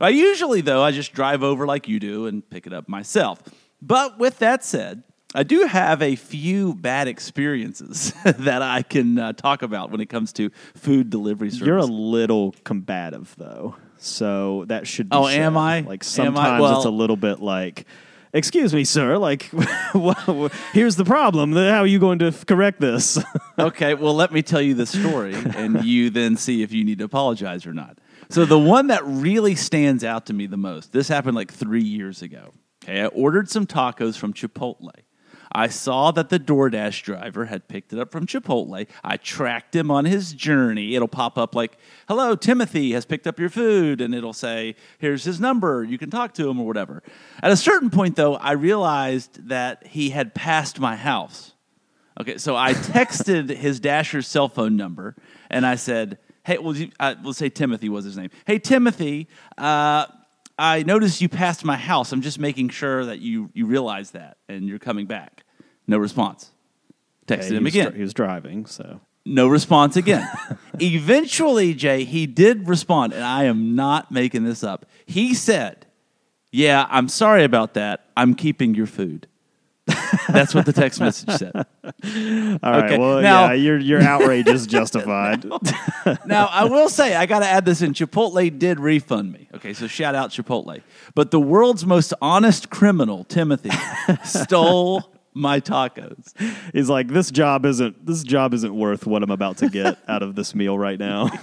I 0.00 0.10
usually, 0.10 0.60
though, 0.60 0.82
I 0.82 0.90
just 0.90 1.12
drive 1.12 1.42
over 1.42 1.66
like 1.66 1.88
you 1.88 2.00
do 2.00 2.26
and 2.26 2.48
pick 2.48 2.66
it 2.66 2.72
up 2.72 2.88
myself. 2.88 3.42
But 3.80 4.18
with 4.18 4.38
that 4.38 4.64
said, 4.64 5.02
I 5.34 5.42
do 5.42 5.66
have 5.66 6.00
a 6.00 6.14
few 6.14 6.74
bad 6.74 7.08
experiences 7.08 8.12
that 8.24 8.62
I 8.62 8.82
can 8.82 9.18
uh, 9.18 9.32
talk 9.32 9.62
about 9.62 9.90
when 9.90 10.00
it 10.00 10.06
comes 10.06 10.32
to 10.34 10.50
food 10.74 11.10
delivery 11.10 11.50
service. 11.50 11.66
You're 11.66 11.78
a 11.78 11.84
little 11.84 12.54
combative, 12.64 13.34
though. 13.36 13.76
So 14.04 14.64
that 14.68 14.86
should 14.86 15.08
be 15.08 15.16
Oh, 15.16 15.26
am 15.26 15.56
I? 15.56 15.80
Like 15.80 16.04
sometimes 16.04 16.60
Well- 16.60 16.76
it's 16.76 16.84
a 16.84 16.90
little 16.90 17.16
bit 17.16 17.40
like, 17.40 17.86
excuse 18.32 18.74
me, 18.74 18.84
sir, 18.84 19.16
like, 19.16 19.42
here's 20.72 20.96
the 20.96 21.04
problem. 21.06 21.52
How 21.52 21.80
are 21.80 21.86
you 21.86 21.98
going 21.98 22.18
to 22.18 22.32
correct 22.46 22.80
this? 22.80 23.18
okay, 23.58 23.94
well, 23.94 24.14
let 24.14 24.32
me 24.32 24.42
tell 24.42 24.60
you 24.60 24.74
the 24.74 24.86
story, 24.86 25.34
and 25.34 25.84
you 25.84 26.10
then 26.10 26.36
see 26.36 26.62
if 26.62 26.72
you 26.72 26.84
need 26.84 26.98
to 26.98 27.04
apologize 27.04 27.66
or 27.66 27.72
not. 27.72 27.98
So, 28.30 28.44
the 28.44 28.58
one 28.58 28.88
that 28.88 29.04
really 29.04 29.54
stands 29.54 30.02
out 30.02 30.26
to 30.26 30.32
me 30.32 30.46
the 30.46 30.56
most, 30.56 30.92
this 30.92 31.08
happened 31.08 31.36
like 31.36 31.52
three 31.52 31.84
years 31.84 32.22
ago. 32.22 32.52
Okay, 32.82 33.02
I 33.02 33.06
ordered 33.06 33.48
some 33.48 33.66
tacos 33.66 34.16
from 34.16 34.32
Chipotle. 34.32 34.90
I 35.54 35.68
saw 35.68 36.10
that 36.10 36.30
the 36.30 36.40
DoorDash 36.40 37.02
driver 37.04 37.44
had 37.44 37.68
picked 37.68 37.92
it 37.92 37.98
up 38.00 38.10
from 38.10 38.26
Chipotle. 38.26 38.86
I 39.04 39.16
tracked 39.16 39.76
him 39.76 39.88
on 39.88 40.04
his 40.04 40.32
journey. 40.32 40.96
It'll 40.96 41.06
pop 41.06 41.38
up 41.38 41.54
like, 41.54 41.78
Hello, 42.08 42.34
Timothy 42.34 42.92
has 42.92 43.06
picked 43.06 43.28
up 43.28 43.38
your 43.38 43.48
food. 43.48 44.00
And 44.00 44.14
it'll 44.14 44.32
say, 44.32 44.74
Here's 44.98 45.22
his 45.22 45.38
number. 45.38 45.84
You 45.84 45.96
can 45.96 46.10
talk 46.10 46.34
to 46.34 46.48
him 46.48 46.58
or 46.58 46.66
whatever. 46.66 47.04
At 47.40 47.52
a 47.52 47.56
certain 47.56 47.88
point, 47.88 48.16
though, 48.16 48.34
I 48.34 48.52
realized 48.52 49.48
that 49.48 49.86
he 49.86 50.10
had 50.10 50.34
passed 50.34 50.80
my 50.80 50.96
house. 50.96 51.52
Okay, 52.20 52.38
so 52.38 52.56
I 52.56 52.72
texted 52.74 53.48
his 53.50 53.78
Dasher's 53.78 54.26
cell 54.26 54.48
phone 54.48 54.76
number 54.76 55.14
and 55.50 55.64
I 55.64 55.76
said, 55.76 56.18
Hey, 56.44 56.58
well, 56.58 56.74
uh, 56.98 57.14
let's 57.22 57.38
say 57.38 57.48
Timothy 57.48 57.88
was 57.88 58.04
his 58.04 58.18
name. 58.18 58.30
Hey, 58.44 58.58
Timothy, 58.58 59.28
uh, 59.56 60.06
I 60.58 60.82
noticed 60.82 61.20
you 61.20 61.28
passed 61.28 61.64
my 61.64 61.76
house. 61.76 62.12
I'm 62.12 62.22
just 62.22 62.38
making 62.38 62.68
sure 62.68 63.06
that 63.06 63.20
you, 63.20 63.50
you 63.54 63.66
realize 63.66 64.10
that 64.12 64.36
and 64.48 64.68
you're 64.68 64.78
coming 64.78 65.06
back. 65.06 65.43
No 65.86 65.98
response. 65.98 66.50
Texted 67.26 67.52
him 67.52 67.66
again. 67.66 67.88
dri- 67.90 67.96
he 67.96 68.02
was 68.02 68.14
driving, 68.14 68.66
so 68.66 69.00
No 69.24 69.48
response 69.48 69.96
again. 69.96 70.28
Eventually, 70.80 71.72
Jay, 71.74 72.04
he 72.04 72.26
did 72.26 72.68
respond, 72.68 73.12
and 73.12 73.24
I 73.24 73.44
am 73.44 73.74
not 73.74 74.10
making 74.12 74.44
this 74.44 74.62
up. 74.62 74.86
He 75.06 75.34
said, 75.34 75.86
Yeah, 76.52 76.86
I'm 76.90 77.08
sorry 77.08 77.44
about 77.44 77.74
that. 77.74 78.04
I'm 78.16 78.34
keeping 78.34 78.74
your 78.74 78.86
food. 78.86 79.26
That's 80.28 80.54
what 80.54 80.64
the 80.64 80.72
text 80.72 80.98
message 81.00 81.30
said. 81.30 81.52
all 81.54 81.64
right. 81.92 82.84
Okay, 82.84 82.98
Well, 82.98 83.20
now- 83.20 83.46
yeah, 83.48 83.52
your 83.52 83.78
your 83.78 84.00
outrage 84.02 84.46
is 84.48 84.66
justified. 84.66 85.44
Now, 86.26 86.46
I 86.50 86.64
will 86.64 86.88
say, 86.88 87.14
I 87.14 87.26
got 87.26 87.40
to 87.40 87.46
add 87.46 87.64
this 87.66 87.82
in. 87.82 87.92
Chipotle 87.92 88.58
did 88.58 88.80
refund 88.80 89.32
me. 89.32 89.48
Okay, 89.54 89.72
so 89.74 89.86
shout 89.86 90.14
out 90.14 90.30
Chipotle. 90.30 90.80
But 91.14 91.30
the 91.30 91.40
world's 91.40 91.84
most 91.86 92.14
honest 92.22 92.70
criminal, 92.70 93.24
Timothy, 93.24 93.70
stole 94.24 95.13
my 95.34 95.60
tacos. 95.60 96.32
He's 96.72 96.88
like, 96.88 97.08
this 97.08 97.30
job 97.30 97.66
isn't 97.66 98.06
this 98.06 98.22
job 98.22 98.54
isn't 98.54 98.74
worth 98.74 99.06
what 99.06 99.22
I'm 99.22 99.30
about 99.30 99.58
to 99.58 99.68
get 99.68 99.98
out 100.08 100.22
of 100.22 100.34
this 100.34 100.54
meal 100.54 100.78
right 100.78 100.98
now. 100.98 101.30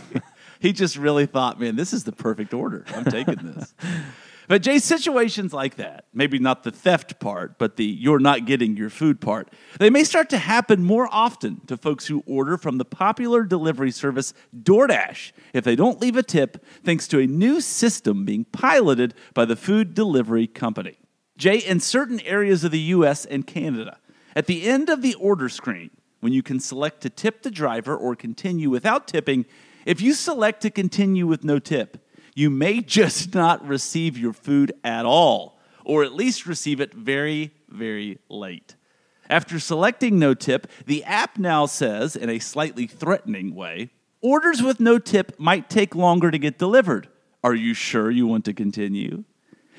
He 0.61 0.73
just 0.73 0.95
really 0.95 1.25
thought, 1.25 1.59
man, 1.59 1.75
this 1.75 1.91
is 1.91 2.03
the 2.03 2.11
perfect 2.11 2.53
order. 2.53 2.85
I'm 2.95 3.05
taking 3.05 3.39
this. 3.41 3.73
But 4.47 4.63
Jay, 4.63 4.79
situations 4.79 5.53
like 5.53 5.75
that, 5.77 6.07
maybe 6.13 6.37
not 6.37 6.63
the 6.63 6.71
theft 6.71 7.21
part, 7.21 7.57
but 7.57 7.77
the 7.77 7.85
you're 7.85 8.19
not 8.19 8.45
getting 8.45 8.75
your 8.75 8.89
food 8.89 9.21
part, 9.21 9.47
they 9.79 9.89
may 9.89 10.03
start 10.03 10.29
to 10.31 10.37
happen 10.37 10.83
more 10.83 11.07
often 11.09 11.61
to 11.67 11.77
folks 11.77 12.07
who 12.07 12.21
order 12.25 12.57
from 12.57 12.77
the 12.77 12.83
popular 12.83 13.43
delivery 13.43 13.91
service 13.91 14.33
DoorDash 14.53 15.31
if 15.53 15.63
they 15.63 15.77
don't 15.77 16.01
leave 16.01 16.17
a 16.17 16.23
tip, 16.23 16.65
thanks 16.83 17.07
to 17.09 17.19
a 17.19 17.27
new 17.27 17.61
system 17.61 18.25
being 18.25 18.43
piloted 18.43 19.13
by 19.33 19.45
the 19.45 19.55
food 19.55 19.93
delivery 19.93 20.47
company. 20.47 20.97
Jay, 21.41 21.57
in 21.57 21.79
certain 21.79 22.19
areas 22.19 22.63
of 22.63 22.69
the 22.69 22.79
US 22.79 23.25
and 23.25 23.47
Canada, 23.47 23.97
at 24.35 24.45
the 24.45 24.69
end 24.69 24.89
of 24.89 25.01
the 25.01 25.15
order 25.15 25.49
screen, 25.49 25.89
when 26.19 26.33
you 26.33 26.43
can 26.43 26.59
select 26.59 27.01
to 27.01 27.09
tip 27.09 27.41
the 27.41 27.49
driver 27.49 27.97
or 27.97 28.15
continue 28.15 28.69
without 28.69 29.07
tipping, 29.07 29.45
if 29.83 30.01
you 30.01 30.13
select 30.13 30.61
to 30.61 30.69
continue 30.69 31.25
with 31.25 31.43
no 31.43 31.57
tip, 31.57 32.07
you 32.35 32.51
may 32.51 32.79
just 32.99 33.33
not 33.33 33.67
receive 33.67 34.19
your 34.19 34.33
food 34.33 34.71
at 34.83 35.03
all, 35.03 35.59
or 35.83 36.03
at 36.03 36.13
least 36.13 36.45
receive 36.45 36.79
it 36.79 36.93
very, 36.93 37.55
very 37.67 38.19
late. 38.29 38.75
After 39.27 39.59
selecting 39.59 40.19
no 40.19 40.35
tip, 40.35 40.67
the 40.85 41.03
app 41.05 41.39
now 41.39 41.65
says, 41.65 42.15
in 42.15 42.29
a 42.29 42.37
slightly 42.37 42.85
threatening 42.85 43.55
way, 43.55 43.89
orders 44.21 44.61
with 44.61 44.79
no 44.79 44.99
tip 44.99 45.39
might 45.39 45.71
take 45.71 45.95
longer 45.95 46.29
to 46.29 46.37
get 46.37 46.59
delivered. 46.59 47.09
Are 47.43 47.55
you 47.55 47.73
sure 47.73 48.11
you 48.11 48.27
want 48.27 48.45
to 48.45 48.53
continue? 48.53 49.23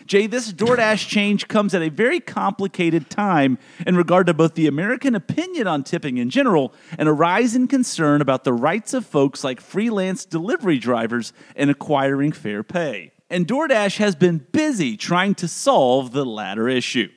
Jay, 0.07 0.27
this 0.27 0.53
DoorDash 0.53 1.09
change 1.09 1.49
comes 1.49 1.75
at 1.75 1.83
a 1.83 1.89
very 1.89 2.21
complicated 2.21 3.09
time 3.09 3.59
in 3.87 3.97
regard 3.97 4.27
to 4.27 4.35
both 4.35 4.55
the 4.55 4.67
American 4.67 5.15
opinion 5.15 5.67
on 5.67 5.85
tipping 5.85 6.19
in 6.19 6.31
general 6.31 6.73
and 6.99 7.09
a 7.09 7.13
rise 7.13 7.55
in 7.55 7.69
concern 7.69 8.21
about 8.21 8.45
the 8.45 8.53
rights 8.53 8.95
of 8.95 9.07
folks 9.07 9.45
like 9.45 9.61
freelance 9.61 10.25
delivery 10.25 10.79
drivers 10.79 11.33
in 11.57 11.71
acquiring 11.71 12.33
fair 12.33 12.63
pay. 12.63 13.13
And 13.31 13.47
DoorDash 13.47 13.97
has 13.97 14.15
been 14.15 14.39
busy 14.53 14.97
trying 14.97 15.35
to 15.37 15.49
solve 15.49 16.13
the 16.13 16.27
latter 16.27 16.69
issue. 16.69 17.09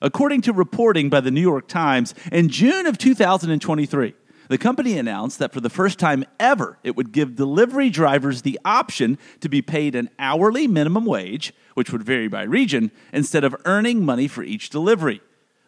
According 0.00 0.42
to 0.42 0.52
reporting 0.52 1.08
by 1.08 1.20
the 1.20 1.30
New 1.30 1.40
York 1.40 1.66
Times, 1.66 2.14
in 2.30 2.48
June 2.50 2.86
of 2.86 2.98
2023, 2.98 4.14
the 4.48 4.58
company 4.58 4.98
announced 4.98 5.38
that 5.38 5.52
for 5.52 5.60
the 5.60 5.70
first 5.70 5.98
time 5.98 6.24
ever, 6.38 6.78
it 6.82 6.96
would 6.96 7.12
give 7.12 7.36
delivery 7.36 7.90
drivers 7.90 8.42
the 8.42 8.60
option 8.64 9.18
to 9.40 9.48
be 9.48 9.62
paid 9.62 9.94
an 9.94 10.10
hourly 10.18 10.66
minimum 10.66 11.04
wage, 11.06 11.52
which 11.74 11.90
would 11.90 12.02
vary 12.02 12.28
by 12.28 12.42
region, 12.42 12.90
instead 13.12 13.44
of 13.44 13.56
earning 13.64 14.04
money 14.04 14.28
for 14.28 14.42
each 14.42 14.70
delivery. 14.70 15.20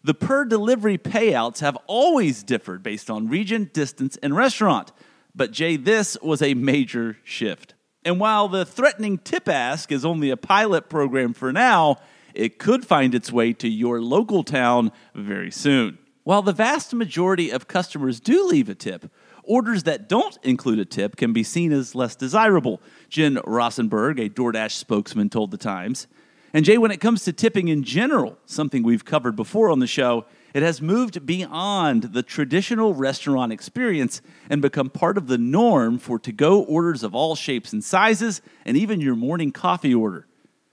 The 0.05 0.15
per 0.15 0.45
delivery 0.45 0.99
payouts 0.99 1.61
have 1.61 1.77
always 1.87 2.43
differed 2.43 2.83
based 2.83 3.11
on 3.11 3.29
region, 3.29 3.71
distance, 3.73 4.17
and 4.23 4.37
restaurant. 4.37 4.93
But 5.35 5.53
Jay, 5.53 5.77
this 5.77 6.17
was 6.23 6.43
a 6.43 6.55
major 6.55 7.17
shift. 7.25 7.75
And 8.05 8.21
while 8.21 8.47
the 8.47 8.65
threatening 8.65 9.19
tip 9.19 9.49
ask 9.49 9.91
is 9.91 10.05
only 10.05 10.31
a 10.31 10.37
pilot 10.37 10.89
program 10.89 11.35
for 11.35 11.53
now, 11.53 11.97
it 12.35 12.59
could 12.59 12.87
find 12.87 13.15
its 13.15 13.33
way 13.33 13.53
to 13.55 13.69
your 13.69 14.01
local 14.01 14.45
town 14.45 14.93
very 15.15 15.51
soon. 15.51 15.99
While 16.27 16.43
the 16.43 16.53
vast 16.53 16.93
majority 16.93 17.51
of 17.51 17.69
customers 17.69 18.19
do 18.19 18.49
leave 18.49 18.69
a 18.69 18.75
tip, 18.75 19.13
orders 19.45 19.85
that 19.85 20.09
don't 20.09 20.37
include 20.43 20.81
a 20.81 20.85
tip 20.85 21.15
can 21.15 21.33
be 21.33 21.45
seen 21.45 21.71
as 21.71 21.95
less 21.95 22.17
desirable, 22.17 22.83
Jen 23.09 23.39
Rosenberg, 23.47 24.19
a 24.19 24.29
DoorDash 24.29 24.73
spokesman, 24.73 25.31
told 25.31 25.53
The 25.53 25.57
Times. 25.57 26.09
And 26.53 26.65
Jay, 26.65 26.79
when 26.79 26.91
it 26.91 27.01
comes 27.01 27.23
to 27.23 27.33
tipping 27.33 27.69
in 27.69 27.85
general, 27.85 28.39
something 28.45 28.83
we've 28.83 29.05
covered 29.05 29.37
before 29.37 29.71
on 29.71 29.79
the 29.79 29.87
show, 29.87 30.25
it 30.53 30.65
has 30.65 30.83
moved 30.83 31.25
beyond 31.27 32.03
the 32.13 32.25
traditional 32.25 32.93
restaurant 32.93 33.53
experience 33.53 34.21
and 34.51 34.61
become 34.61 34.91
part 34.91 35.17
of 35.17 35.29
the 35.29 35.39
norm 35.39 35.97
for 35.97 36.19
to 36.19 36.33
go 36.33 36.61
orders 36.65 37.05
of 37.05 37.15
all 37.15 37.37
shapes 37.37 37.73
and 37.73 37.85
sizes, 37.85 38.43
and 38.65 38.77
even 38.77 39.01
your 39.01 39.15
morning 39.15 39.53
coffee 39.53 39.95
order. 39.95 40.27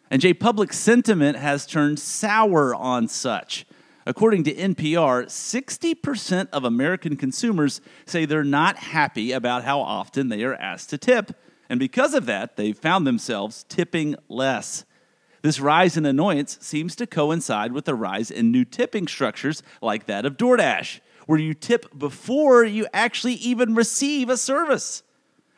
And 0.10 0.20
Jay, 0.20 0.34
public 0.34 0.74
sentiment 0.74 1.38
has 1.38 1.68
turned 1.68 2.00
sour 2.00 2.74
on 2.74 3.08
such. 3.08 3.68
According 4.06 4.44
to 4.44 4.54
NPR, 4.54 5.26
60% 5.26 6.50
of 6.52 6.66
American 6.66 7.16
consumers 7.16 7.80
say 8.06 8.26
they're 8.26 8.44
not 8.44 8.78
happy 8.78 9.32
about 9.32 9.64
how 9.64 9.80
often 9.80 10.30
they 10.30 10.44
are 10.44 10.56
asked 10.56 10.90
to 10.90 10.98
tip. 10.98 11.32
And 11.70 11.80
because 11.80 12.14
of 12.14 12.26
that, 12.26 12.58
they've 12.58 12.78
found 12.78 13.08
themselves 13.08 13.66
tipping 13.70 14.16
less. 14.28 14.84
This 15.42 15.60
rise 15.60 15.98
in 15.98 16.06
annoyance 16.06 16.58
seems 16.62 16.96
to 16.98 17.08
coincide 17.08 17.72
with 17.72 17.86
the 17.86 17.96
rise 17.96 18.30
in 18.30 18.52
new 18.52 18.66
tipping 18.66 19.08
structures 19.08 19.64
like 19.82 20.06
that 20.06 20.26
of 20.26 20.38
DoorDash, 20.38 21.00
where 21.26 21.40
you 21.40 21.54
tip 21.54 21.98
before 21.98 22.64
you 22.64 22.88
actually 22.94 23.34
even 23.36 23.76
receive 23.76 24.30
a 24.30 24.38
service. 24.38 25.04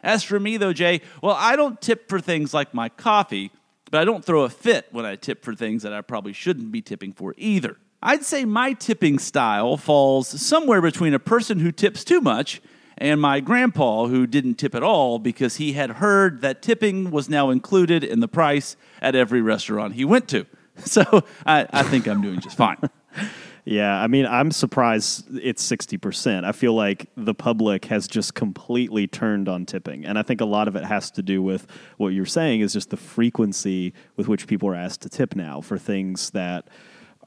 As 0.03 0.23
for 0.23 0.39
me, 0.39 0.57
though, 0.57 0.73
Jay, 0.73 1.01
well, 1.21 1.35
I 1.37 1.55
don't 1.55 1.81
tip 1.81 2.09
for 2.09 2.19
things 2.19 2.53
like 2.53 2.73
my 2.75 2.89
coffee, 2.89 3.51
but 3.89 4.01
I 4.01 4.05
don't 4.05 4.23
throw 4.23 4.43
a 4.43 4.49
fit 4.49 4.87
when 4.91 5.05
I 5.05 5.15
tip 5.15 5.43
for 5.43 5.55
things 5.55 5.81
that 5.83 5.93
I 5.93 6.01
probably 6.01 6.33
shouldn't 6.33 6.71
be 6.71 6.81
tipping 6.81 7.11
for 7.11 7.33
either. 7.37 7.77
I'd 8.05 8.23
say 8.23 8.45
my 8.45 8.73
tipping 8.73 9.17
style 9.17 9.77
falls 9.77 10.27
somewhere 10.27 10.79
between 10.79 11.15
a 11.15 11.19
person 11.19 11.57
who 11.57 11.71
tips 11.71 12.03
too 12.03 12.21
much 12.21 12.61
and 12.99 13.19
my 13.19 13.39
grandpa 13.39 14.05
who 14.05 14.27
didn't 14.27 14.55
tip 14.55 14.75
at 14.75 14.83
all 14.83 15.17
because 15.17 15.55
he 15.55 15.73
had 15.73 15.89
heard 15.89 16.41
that 16.41 16.61
tipping 16.61 17.09
was 17.09 17.29
now 17.29 17.49
included 17.49 18.03
in 18.03 18.19
the 18.19 18.27
price 18.27 18.77
at 19.01 19.15
every 19.15 19.41
restaurant 19.41 19.95
he 19.95 20.05
went 20.05 20.27
to. 20.29 20.45
So 20.77 21.23
I, 21.45 21.65
I 21.71 21.83
think 21.83 22.05
I'm 22.05 22.21
doing 22.21 22.41
just 22.41 22.57
fine. 22.57 22.77
Yeah, 23.67 23.99
I 23.99 24.05
mean, 24.05 24.27
I'm 24.27 24.51
surprised 24.51 25.25
it's 25.39 25.67
60%. 25.67 26.43
I 26.43 26.51
feel 26.51 26.75
like 26.75 27.07
the 27.17 27.33
public 27.33 27.85
has 27.85 28.07
just 28.07 28.35
completely 28.35 29.07
turned 29.07 29.49
on 29.49 29.65
tipping. 29.65 30.05
And 30.05 30.19
I 30.19 30.21
think 30.21 30.39
a 30.39 30.45
lot 30.45 30.67
of 30.67 30.75
it 30.75 30.83
has 30.83 31.09
to 31.11 31.23
do 31.23 31.41
with 31.41 31.65
what 31.97 32.09
you're 32.09 32.27
saying 32.27 32.61
is 32.61 32.73
just 32.73 32.91
the 32.91 32.97
frequency 32.97 33.95
with 34.17 34.27
which 34.27 34.45
people 34.45 34.69
are 34.69 34.75
asked 34.75 35.01
to 35.01 35.09
tip 35.09 35.35
now 35.35 35.61
for 35.61 35.79
things 35.79 36.29
that 36.29 36.67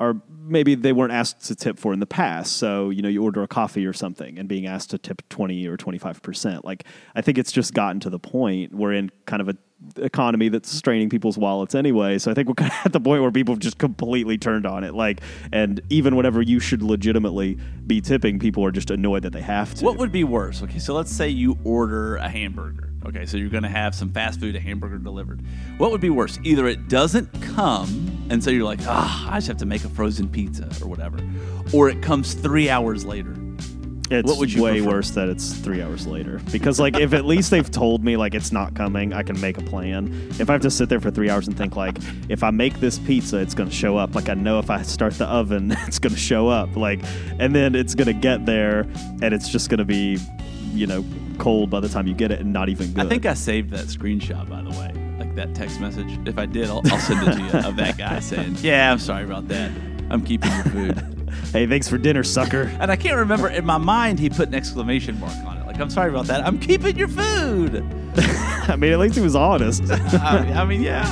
are 0.00 0.16
maybe 0.40 0.74
they 0.74 0.92
weren't 0.92 1.12
asked 1.12 1.46
to 1.46 1.54
tip 1.54 1.78
for 1.78 1.92
in 1.92 2.00
the 2.00 2.06
past. 2.06 2.56
So, 2.56 2.90
you 2.90 3.02
know, 3.02 3.08
you 3.08 3.22
order 3.22 3.42
a 3.42 3.48
coffee 3.48 3.86
or 3.86 3.92
something 3.92 4.38
and 4.38 4.48
being 4.48 4.66
asked 4.66 4.90
to 4.90 4.98
tip 4.98 5.22
20 5.28 5.66
or 5.66 5.76
25%. 5.76 6.64
Like, 6.64 6.84
I 7.14 7.20
think 7.20 7.38
it's 7.38 7.52
just 7.52 7.74
gotten 7.74 8.00
to 8.00 8.10
the 8.10 8.18
point 8.18 8.72
we're 8.72 8.92
in 8.92 9.10
kind 9.26 9.42
of 9.42 9.48
a 9.48 9.56
economy 9.96 10.48
that's 10.48 10.70
straining 10.70 11.08
people's 11.08 11.38
wallets 11.38 11.74
anyway. 11.74 12.18
So 12.18 12.30
I 12.30 12.34
think 12.34 12.48
we're 12.48 12.54
kind 12.54 12.72
of 12.72 12.78
at 12.86 12.92
the 12.92 13.00
point 13.00 13.22
where 13.22 13.30
people 13.30 13.54
have 13.54 13.60
just 13.60 13.78
completely 13.78 14.36
turned 14.36 14.66
on 14.66 14.82
it. 14.84 14.94
Like, 14.94 15.20
and 15.52 15.80
even 15.88 16.16
whenever 16.16 16.42
you 16.42 16.58
should 16.60 16.82
legitimately 16.82 17.58
be 17.86 18.00
tipping, 18.00 18.38
people 18.38 18.64
are 18.64 18.72
just 18.72 18.90
annoyed 18.90 19.22
that 19.22 19.32
they 19.32 19.40
have 19.40 19.74
to. 19.76 19.84
What 19.84 19.98
would 19.98 20.12
be 20.12 20.24
worse? 20.24 20.62
Okay, 20.62 20.78
so 20.78 20.94
let's 20.94 21.12
say 21.12 21.28
you 21.28 21.58
order 21.64 22.16
a 22.16 22.28
hamburger. 22.28 22.92
Okay, 23.06 23.24
so 23.26 23.36
you're 23.36 23.48
going 23.50 23.62
to 23.62 23.68
have 23.68 23.94
some 23.94 24.10
fast 24.10 24.40
food, 24.40 24.56
a 24.56 24.60
hamburger 24.60 24.98
delivered. 24.98 25.42
What 25.78 25.92
would 25.92 26.00
be 26.00 26.10
worse? 26.10 26.38
Either 26.42 26.66
it 26.66 26.88
doesn't 26.88 27.40
come, 27.40 28.17
and 28.30 28.42
so 28.42 28.50
you're 28.50 28.64
like, 28.64 28.80
ah, 28.86 29.30
I 29.30 29.36
just 29.36 29.48
have 29.48 29.56
to 29.58 29.66
make 29.66 29.84
a 29.84 29.88
frozen 29.88 30.28
pizza 30.28 30.68
or 30.82 30.88
whatever, 30.88 31.18
or 31.72 31.88
it 31.88 32.02
comes 32.02 32.34
three 32.34 32.68
hours 32.68 33.04
later. 33.04 33.34
It's 34.10 34.26
what 34.26 34.38
would 34.38 34.52
you 34.52 34.62
way 34.62 34.80
prefer? 34.80 34.88
worse 34.88 35.10
that 35.10 35.28
it's 35.28 35.52
three 35.52 35.82
hours 35.82 36.06
later. 36.06 36.40
Because 36.50 36.80
like 36.80 36.98
if 36.98 37.12
at 37.12 37.26
least 37.26 37.50
they've 37.50 37.70
told 37.70 38.02
me 38.02 38.16
like 38.16 38.34
it's 38.34 38.52
not 38.52 38.74
coming, 38.74 39.12
I 39.12 39.22
can 39.22 39.38
make 39.40 39.58
a 39.58 39.62
plan. 39.62 40.08
If 40.38 40.48
I 40.48 40.54
have 40.54 40.62
to 40.62 40.70
sit 40.70 40.88
there 40.88 41.00
for 41.00 41.10
three 41.10 41.28
hours 41.28 41.46
and 41.46 41.56
think 41.56 41.76
like 41.76 41.98
if 42.28 42.42
I 42.42 42.50
make 42.50 42.80
this 42.80 42.98
pizza, 42.98 43.36
it's 43.38 43.54
gonna 43.54 43.70
show 43.70 43.98
up. 43.98 44.14
Like 44.14 44.28
I 44.28 44.34
know 44.34 44.58
if 44.58 44.70
I 44.70 44.82
start 44.82 45.14
the 45.14 45.26
oven, 45.26 45.72
it's 45.86 45.98
gonna 45.98 46.16
show 46.16 46.48
up. 46.48 46.74
Like 46.74 47.00
and 47.38 47.54
then 47.54 47.74
it's 47.74 47.94
gonna 47.94 48.14
get 48.14 48.46
there 48.46 48.80
and 49.20 49.34
it's 49.34 49.50
just 49.50 49.68
gonna 49.68 49.84
be, 49.84 50.18
you 50.72 50.86
know, 50.86 51.04
cold 51.38 51.70
by 51.70 51.80
the 51.80 51.88
time 51.88 52.06
you 52.06 52.14
get 52.14 52.30
it 52.30 52.40
and 52.40 52.52
not 52.52 52.68
even 52.70 52.92
good. 52.92 53.04
I 53.04 53.08
think 53.08 53.26
I 53.26 53.34
saved 53.34 53.70
that 53.70 53.86
screenshot, 53.86 54.48
by 54.48 54.62
the 54.62 54.70
way, 54.70 54.92
that 55.38 55.54
text 55.54 55.80
message. 55.80 56.18
If 56.26 56.36
I 56.36 56.46
did, 56.46 56.68
I'll, 56.68 56.82
I'll 56.86 56.98
send 56.98 57.26
it 57.26 57.32
to 57.36 57.42
you 57.42 57.68
of 57.68 57.76
that 57.76 57.96
guy 57.96 58.20
saying, 58.20 58.56
"Yeah, 58.60 58.92
I'm 58.92 58.98
sorry 58.98 59.24
about 59.24 59.48
that. 59.48 59.70
I'm 60.10 60.24
keeping 60.24 60.50
your 60.52 60.64
food." 60.64 61.14
Hey, 61.52 61.66
thanks 61.66 61.88
for 61.88 61.96
dinner, 61.96 62.24
sucker. 62.24 62.70
and 62.80 62.90
I 62.90 62.96
can't 62.96 63.16
remember 63.16 63.48
in 63.48 63.64
my 63.64 63.78
mind 63.78 64.18
he 64.18 64.28
put 64.28 64.48
an 64.48 64.54
exclamation 64.54 65.18
mark 65.20 65.32
on 65.46 65.56
it. 65.56 65.66
Like, 65.66 65.78
"I'm 65.78 65.88
sorry 65.88 66.10
about 66.10 66.26
that. 66.26 66.44
I'm 66.44 66.58
keeping 66.58 66.96
your 66.96 67.08
food." 67.08 67.76
I 68.16 68.76
mean, 68.76 68.92
at 68.92 68.98
least 68.98 69.14
he 69.14 69.20
was 69.20 69.36
honest. 69.36 69.82
I 69.90 70.42
mean, 70.44 70.56
I 70.56 70.64
mean, 70.64 70.82
yeah. 70.82 71.04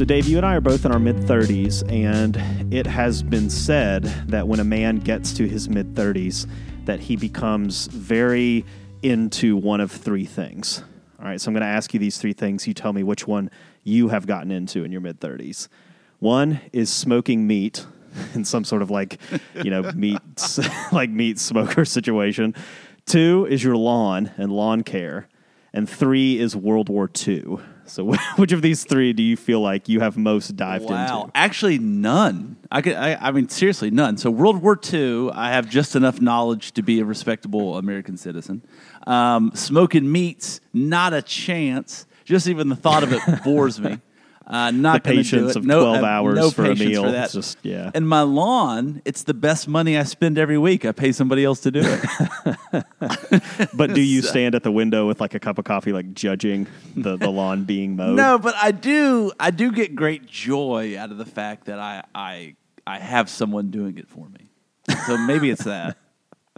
So, 0.00 0.06
Dave, 0.06 0.26
you 0.26 0.38
and 0.38 0.46
I 0.46 0.54
are 0.54 0.62
both 0.62 0.86
in 0.86 0.92
our 0.92 0.98
mid 0.98 1.16
30s, 1.16 1.86
and 1.92 2.34
it 2.72 2.86
has 2.86 3.22
been 3.22 3.50
said 3.50 4.04
that 4.28 4.48
when 4.48 4.58
a 4.58 4.64
man 4.64 4.96
gets 4.96 5.34
to 5.34 5.46
his 5.46 5.68
mid 5.68 5.94
30s, 5.94 6.48
that 6.86 7.00
he 7.00 7.16
becomes 7.16 7.86
very 7.88 8.64
into 9.02 9.58
one 9.58 9.78
of 9.78 9.92
three 9.92 10.24
things. 10.24 10.82
All 11.18 11.26
right, 11.26 11.38
so 11.38 11.50
I'm 11.50 11.52
going 11.52 11.60
to 11.60 11.66
ask 11.66 11.92
you 11.92 12.00
these 12.00 12.16
three 12.16 12.32
things. 12.32 12.66
You 12.66 12.72
tell 12.72 12.94
me 12.94 13.02
which 13.02 13.26
one 13.26 13.50
you 13.84 14.08
have 14.08 14.26
gotten 14.26 14.50
into 14.50 14.84
in 14.84 14.90
your 14.90 15.02
mid 15.02 15.20
30s. 15.20 15.68
One 16.18 16.62
is 16.72 16.88
smoking 16.90 17.46
meat 17.46 17.84
in 18.34 18.46
some 18.46 18.64
sort 18.64 18.80
of 18.80 18.90
like, 18.90 19.20
you 19.62 19.70
know, 19.70 19.82
meat 19.94 20.22
like 20.92 21.10
meat 21.10 21.38
smoker 21.38 21.84
situation. 21.84 22.54
Two 23.04 23.46
is 23.50 23.62
your 23.62 23.76
lawn 23.76 24.30
and 24.38 24.50
lawn 24.50 24.82
care, 24.82 25.28
and 25.74 25.86
three 25.86 26.38
is 26.38 26.56
World 26.56 26.88
War 26.88 27.10
II. 27.28 27.58
So, 27.90 28.14
which 28.36 28.52
of 28.52 28.62
these 28.62 28.84
three 28.84 29.12
do 29.12 29.22
you 29.22 29.36
feel 29.36 29.60
like 29.60 29.88
you 29.88 30.00
have 30.00 30.16
most 30.16 30.56
dived 30.56 30.84
Wow, 30.84 31.22
into? 31.24 31.32
actually, 31.34 31.78
none. 31.78 32.56
I 32.70 32.82
could. 32.82 32.94
I, 32.94 33.14
I 33.16 33.30
mean, 33.32 33.48
seriously, 33.48 33.90
none. 33.90 34.16
So, 34.16 34.30
World 34.30 34.62
War 34.62 34.78
II, 34.92 35.30
I 35.32 35.50
have 35.52 35.68
just 35.68 35.96
enough 35.96 36.20
knowledge 36.20 36.72
to 36.72 36.82
be 36.82 37.00
a 37.00 37.04
respectable 37.04 37.76
American 37.76 38.16
citizen. 38.16 38.62
Um, 39.06 39.52
smoking 39.54 40.10
meats, 40.10 40.60
not 40.72 41.12
a 41.12 41.22
chance. 41.22 42.06
Just 42.24 42.46
even 42.46 42.68
the 42.68 42.76
thought 42.76 43.02
of 43.02 43.12
it 43.12 43.20
bores 43.44 43.80
me. 43.80 43.98
Uh, 44.46 44.70
not 44.72 45.04
The 45.04 45.10
patience 45.10 45.54
of 45.54 45.64
no, 45.64 45.80
12 45.80 46.02
uh, 46.02 46.06
hours 46.06 46.34
no 46.36 46.50
for 46.50 46.64
a 46.64 46.74
meal. 46.74 47.04
For 47.04 47.12
that. 47.12 47.30
Just- 47.30 47.58
yeah. 47.62 47.92
And 47.94 48.08
my 48.08 48.22
lawn, 48.22 49.00
it's 49.04 49.22
the 49.22 49.34
best 49.34 49.68
money 49.68 49.96
I 49.96 50.02
spend 50.02 50.38
every 50.38 50.58
week. 50.58 50.84
I 50.84 50.90
pay 50.90 51.12
somebody 51.12 51.44
else 51.44 51.60
to 51.60 51.70
do 51.70 51.82
it. 51.84 52.84
But 53.74 53.94
do 53.94 54.00
you 54.00 54.22
stand 54.32 54.54
at 54.54 54.62
the 54.62 54.72
window 54.72 55.06
with 55.06 55.20
like 55.20 55.34
a 55.34 55.40
cup 55.40 55.58
of 55.58 55.64
coffee, 55.64 55.92
like 55.92 56.12
judging 56.14 56.66
the, 56.96 57.16
the 57.16 57.30
lawn 57.30 57.64
being 57.64 57.96
mowed? 57.96 58.16
No, 58.16 58.38
but 58.38 58.54
I 58.56 58.72
do. 58.72 59.32
I 59.38 59.50
do 59.50 59.70
get 59.72 59.94
great 59.94 60.26
joy 60.26 60.98
out 60.98 61.10
of 61.10 61.18
the 61.18 61.24
fact 61.24 61.66
that 61.66 61.78
I 61.78 62.02
I 62.14 62.56
I 62.86 62.98
have 62.98 63.28
someone 63.30 63.70
doing 63.70 63.98
it 63.98 64.08
for 64.08 64.28
me. 64.28 64.50
So 65.06 65.16
maybe 65.16 65.50
it's 65.50 65.64
that. 65.64 65.96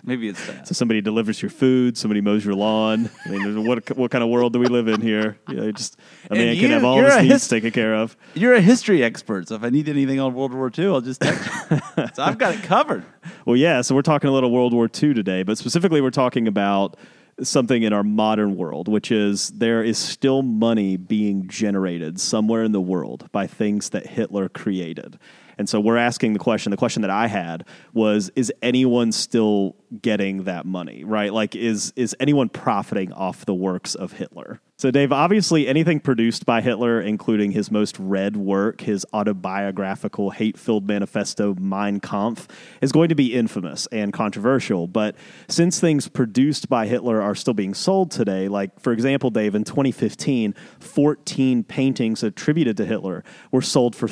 Maybe 0.05 0.29
it's 0.29 0.45
that. 0.47 0.67
So 0.67 0.73
somebody 0.75 1.01
delivers 1.01 1.41
your 1.41 1.51
food, 1.51 1.97
somebody 1.97 2.21
mows 2.21 2.45
your 2.45 2.55
lawn. 2.55 3.09
I 3.25 3.29
mean, 3.29 3.65
what 3.67 3.97
what 3.97 4.11
kind 4.11 4.25
of 4.25 4.31
world 4.31 4.53
do 4.53 4.59
we 4.59 4.67
live 4.67 4.89
in 4.89 5.01
here? 5.01 5.39
You 5.49 5.55
know, 5.57 5.71
just 5.73 5.97
a 6.29 6.33
And 6.33 6.39
man 6.41 6.55
you- 6.57 6.61
can 6.63 6.71
have 6.73 6.85
all 6.85 7.01
his 7.01 7.17
needs 7.19 7.33
his- 7.33 7.49
taken 7.49 7.71
care 7.71 7.95
of. 7.95 8.17
You're 8.35 8.55
a 8.55 8.61
history 8.61 9.05
expert, 9.05 9.49
so 9.49 9.55
if 9.55 9.63
I 9.63 9.71
need 9.71 9.89
anything 9.89 10.19
on 10.19 10.35
World 10.35 10.53
War 10.55 10.71
II, 10.77 10.87
I'll 10.87 11.01
just 11.01 11.21
text 11.21 11.49
you. 11.71 11.79
so 12.15 12.23
I've 12.23 12.39
got 12.39 12.55
it 12.55 12.63
covered. 12.65 13.05
Well, 13.47 13.57
yeah. 13.57 13.81
So 13.83 13.95
we're 13.95 14.03
talking 14.03 14.29
a 14.29 14.33
little 14.33 14.51
World 14.51 14.73
War 14.75 14.87
II 14.87 15.15
today, 15.15 15.45
but 15.45 15.57
specifically, 15.57 16.01
we're 16.01 16.11
talking 16.11 16.49
about 16.49 16.97
something 17.43 17.83
in 17.83 17.93
our 17.93 18.03
modern 18.03 18.57
world, 18.57 18.89
which 18.89 19.11
is 19.11 19.51
there 19.51 19.83
is 19.83 19.97
still 19.99 20.43
money 20.43 20.97
being 20.97 21.49
generated 21.49 22.21
somewhere 22.21 22.63
in 22.63 22.73
the 22.73 22.81
world 22.81 23.29
by 23.33 23.47
things 23.47 23.91
that 23.91 24.07
Hitler 24.07 24.49
created. 24.49 25.19
And 25.59 25.69
so 25.69 25.81
we're 25.81 25.97
asking 25.97 26.33
the 26.33 26.39
question. 26.39 26.71
The 26.71 26.77
question 26.77 27.03
that 27.03 27.11
I 27.11 27.27
had 27.27 27.67
was: 27.93 28.31
Is 28.37 28.53
anyone 28.63 29.13
still 29.13 29.77
getting 30.01 30.45
that 30.45 30.67
money? 30.67 31.05
Right? 31.05 31.33
Like, 31.33 31.55
is 31.57 31.93
is 31.97 32.15
anyone 32.21 32.49
profiting 32.49 33.13
off 33.13 33.45
the 33.45 33.55
works 33.55 33.95
of 33.95 34.13
Hitler? 34.13 34.61
So, 34.83 34.91
Dave, 34.91 35.13
obviously, 35.13 35.69
anything 35.69 36.01
produced 36.01 36.45
by 36.45 36.61
Hitler, 36.61 37.01
including 37.01 37.53
his 37.53 37.71
most 37.71 37.97
read 38.01 38.37
work, 38.37 38.81
his 38.81 39.07
autobiographical, 39.13 40.31
hate 40.31 40.59
filled 40.59 40.89
manifesto, 40.89 41.55
Mein 41.55 42.01
Kampf, 42.01 42.49
is 42.81 42.91
going 42.91 43.09
to 43.09 43.15
be 43.15 43.33
infamous 43.33 43.87
and 43.93 44.13
controversial. 44.13 44.89
But 44.89 45.15
since 45.47 45.79
things 45.79 46.09
produced 46.09 46.69
by 46.69 46.89
Hitler 46.89 47.23
are 47.23 47.37
still 47.37 47.55
being 47.55 47.75
sold 47.75 48.11
today, 48.11 48.49
like, 48.49 48.81
for 48.81 48.93
example, 48.93 49.31
Dave, 49.31 49.55
in 49.55 49.63
2015, 49.63 50.53
14 50.81 51.63
paintings 51.63 52.25
attributed 52.25 52.77
to 52.79 52.85
Hitler 52.85 53.23
were 53.53 53.63
sold 53.63 53.95
for 53.95 54.09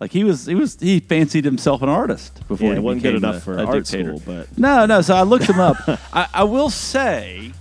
Like 0.00 0.12
he 0.12 0.24
was, 0.24 0.46
he 0.46 0.54
was, 0.54 0.78
he 0.80 0.98
fancied 1.00 1.44
himself 1.44 1.82
an 1.82 1.90
artist 1.90 2.40
before 2.48 2.68
Yeah, 2.68 2.74
he 2.74 2.80
wasn't 2.80 3.02
good 3.02 3.14
enough 3.16 3.36
a- 3.36 3.40
for 3.40 3.58
a 3.58 3.64
art 3.66 3.84
dictator. 3.84 4.16
school, 4.16 4.22
but- 4.34 4.58
no, 4.58 4.86
no. 4.86 5.02
So 5.02 5.14
I 5.14 5.22
looked 5.22 5.44
him 5.44 5.60
up. 5.60 5.76
I, 6.12 6.26
I 6.32 6.44
will 6.44 6.70
say, 6.70 7.52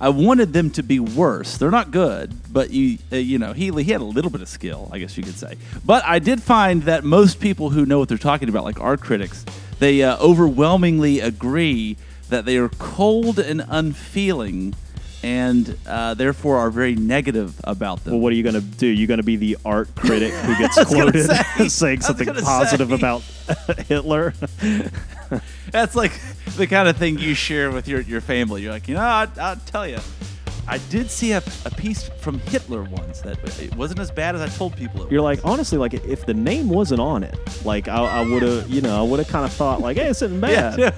I 0.00 0.08
wanted 0.08 0.52
them 0.52 0.70
to 0.70 0.82
be 0.84 1.00
worse. 1.00 1.56
They're 1.58 1.70
not 1.72 1.90
good, 1.90 2.32
but 2.52 2.70
you, 2.70 2.98
uh, 3.12 3.16
you 3.16 3.38
know, 3.38 3.52
he 3.52 3.70
he 3.70 3.90
had 3.90 4.00
a 4.00 4.04
little 4.04 4.30
bit 4.30 4.40
of 4.40 4.48
skill, 4.48 4.88
I 4.92 4.98
guess 4.98 5.16
you 5.18 5.24
could 5.24 5.34
say. 5.36 5.56
But 5.84 6.04
I 6.06 6.20
did 6.20 6.40
find 6.42 6.84
that 6.84 7.02
most 7.04 7.40
people 7.40 7.70
who 7.70 7.84
know 7.84 7.98
what 7.98 8.08
they're 8.08 8.16
talking 8.18 8.48
about, 8.48 8.62
like 8.64 8.80
art 8.80 9.00
critics, 9.00 9.44
they 9.80 10.02
uh, 10.02 10.16
overwhelmingly 10.18 11.20
agree 11.20 11.96
that 12.28 12.44
they 12.44 12.56
are 12.56 12.68
cold 12.68 13.38
and 13.40 13.64
unfeeling. 13.68 14.74
And 15.22 15.76
uh, 15.86 16.14
therefore 16.14 16.56
are 16.58 16.70
very 16.70 16.94
negative 16.94 17.60
about 17.64 18.02
them. 18.04 18.14
Well, 18.14 18.20
what 18.22 18.32
are 18.32 18.36
you 18.36 18.42
going 18.42 18.54
to 18.54 18.60
do? 18.62 18.86
You're 18.86 19.06
going 19.06 19.18
to 19.18 19.24
be 19.24 19.36
the 19.36 19.58
art 19.66 19.94
critic 19.94 20.32
who 20.32 20.56
gets 20.56 20.82
quoted 20.86 21.26
say- 21.26 21.68
saying 21.68 22.00
something 22.00 22.26
positive 22.36 22.88
say. 22.88 22.94
about 22.94 23.22
Hitler? 23.86 24.32
That's 25.70 25.94
like 25.94 26.12
the 26.56 26.66
kind 26.66 26.88
of 26.88 26.96
thing 26.96 27.18
you 27.18 27.34
share 27.34 27.70
with 27.70 27.86
your, 27.86 28.00
your 28.00 28.20
family. 28.22 28.62
You're 28.62 28.72
like, 28.72 28.88
you 28.88 28.94
know, 28.94 29.02
I, 29.02 29.28
I'll 29.38 29.56
tell 29.56 29.86
you, 29.86 29.98
I 30.66 30.78
did 30.88 31.10
see 31.10 31.32
a, 31.32 31.42
a 31.66 31.70
piece 31.70 32.08
from 32.20 32.38
Hitler 32.38 32.82
once 32.84 33.20
that 33.22 33.38
it 33.60 33.74
wasn't 33.76 34.00
as 34.00 34.10
bad 34.10 34.34
as 34.34 34.40
I 34.40 34.48
told 34.48 34.76
people 34.76 35.04
it. 35.04 35.12
You're 35.12 35.20
like, 35.20 35.40
honestly, 35.44 35.76
like 35.78 35.94
if 35.94 36.26
the 36.26 36.34
name 36.34 36.68
wasn't 36.68 37.00
on 37.00 37.24
it, 37.24 37.36
like 37.64 37.88
I, 37.88 38.20
I 38.22 38.28
would 38.30 38.42
have, 38.42 38.70
you 38.70 38.80
know, 38.80 38.98
I 38.98 39.02
would 39.06 39.18
have 39.18 39.28
kind 39.28 39.44
of 39.44 39.52
thought 39.52 39.80
like, 39.80 39.96
hey, 39.96 40.08
it's 40.08 40.22
isn't 40.22 40.40
bad. 40.40 40.78
Yeah. 40.78 40.90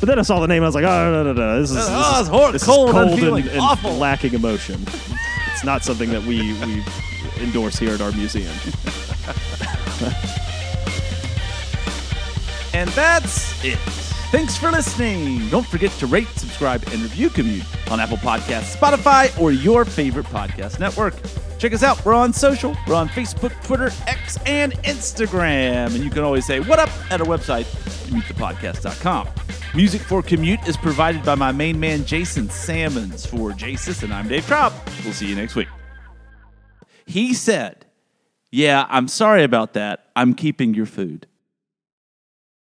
But 0.00 0.06
then 0.08 0.18
I 0.18 0.22
saw 0.22 0.40
the 0.40 0.48
name, 0.48 0.58
and 0.58 0.64
I 0.64 0.68
was 0.68 0.74
like, 0.74 0.84
oh 0.84 1.10
no, 1.12 1.22
no, 1.22 1.32
no, 1.34 1.60
this 1.60 1.70
is, 1.70 1.76
ah, 1.78 1.80
this 1.80 1.90
Oh, 1.92 2.20
is, 2.20 2.20
it's 2.20 2.28
hor- 2.28 2.52
this 2.52 2.62
is 2.62 2.68
cold, 2.68 2.90
cold 2.92 3.10
unfeeling, 3.10 3.42
and, 3.44 3.52
and 3.52 3.60
awful. 3.60 3.92
lacking 3.96 4.32
emotion. 4.34 4.82
it's 5.52 5.62
not 5.64 5.82
something 5.84 6.08
that 6.10 6.22
we 6.22 6.54
we 6.64 6.82
endorse 7.40 7.78
here 7.78 7.92
at 7.94 8.00
our 8.00 8.12
museum. 8.12 8.52
And 12.72 12.88
that's 12.90 13.62
it. 13.64 13.78
Thanks 14.30 14.56
for 14.56 14.70
listening. 14.70 15.48
Don't 15.48 15.66
forget 15.66 15.90
to 15.98 16.06
rate, 16.06 16.28
subscribe, 16.36 16.84
and 16.92 17.02
review 17.02 17.28
Commute 17.30 17.64
on 17.90 17.98
Apple 17.98 18.16
Podcasts, 18.18 18.76
Spotify, 18.76 19.36
or 19.40 19.50
your 19.50 19.84
favorite 19.84 20.26
podcast 20.26 20.78
network. 20.78 21.14
Check 21.58 21.72
us 21.74 21.82
out. 21.82 22.02
We're 22.04 22.14
on 22.14 22.32
social. 22.32 22.76
We're 22.86 22.94
on 22.94 23.08
Facebook, 23.08 23.52
Twitter, 23.64 23.90
X, 24.06 24.38
and 24.46 24.72
Instagram. 24.84 25.86
And 25.96 26.04
you 26.04 26.10
can 26.10 26.22
always 26.22 26.46
say, 26.46 26.60
What 26.60 26.78
up? 26.78 26.90
at 27.10 27.20
our 27.20 27.26
website, 27.26 27.64
commutethepodcast.com. 28.06 29.26
Music 29.72 30.02
for 30.02 30.20
Commute 30.20 30.66
is 30.66 30.76
provided 30.76 31.24
by 31.24 31.36
my 31.36 31.52
main 31.52 31.78
man, 31.78 32.04
Jason 32.04 32.50
Salmons. 32.50 33.24
For 33.24 33.52
Jason, 33.52 34.06
and 34.06 34.12
I'm 34.12 34.26
Dave 34.26 34.42
Traub. 34.44 34.72
We'll 35.04 35.12
see 35.12 35.28
you 35.28 35.36
next 35.36 35.54
week. 35.54 35.68
He 37.06 37.34
said, 37.34 37.86
Yeah, 38.50 38.86
I'm 38.88 39.06
sorry 39.06 39.44
about 39.44 39.74
that. 39.74 40.06
I'm 40.16 40.34
keeping 40.34 40.74
your 40.74 40.86
food. 40.86 41.28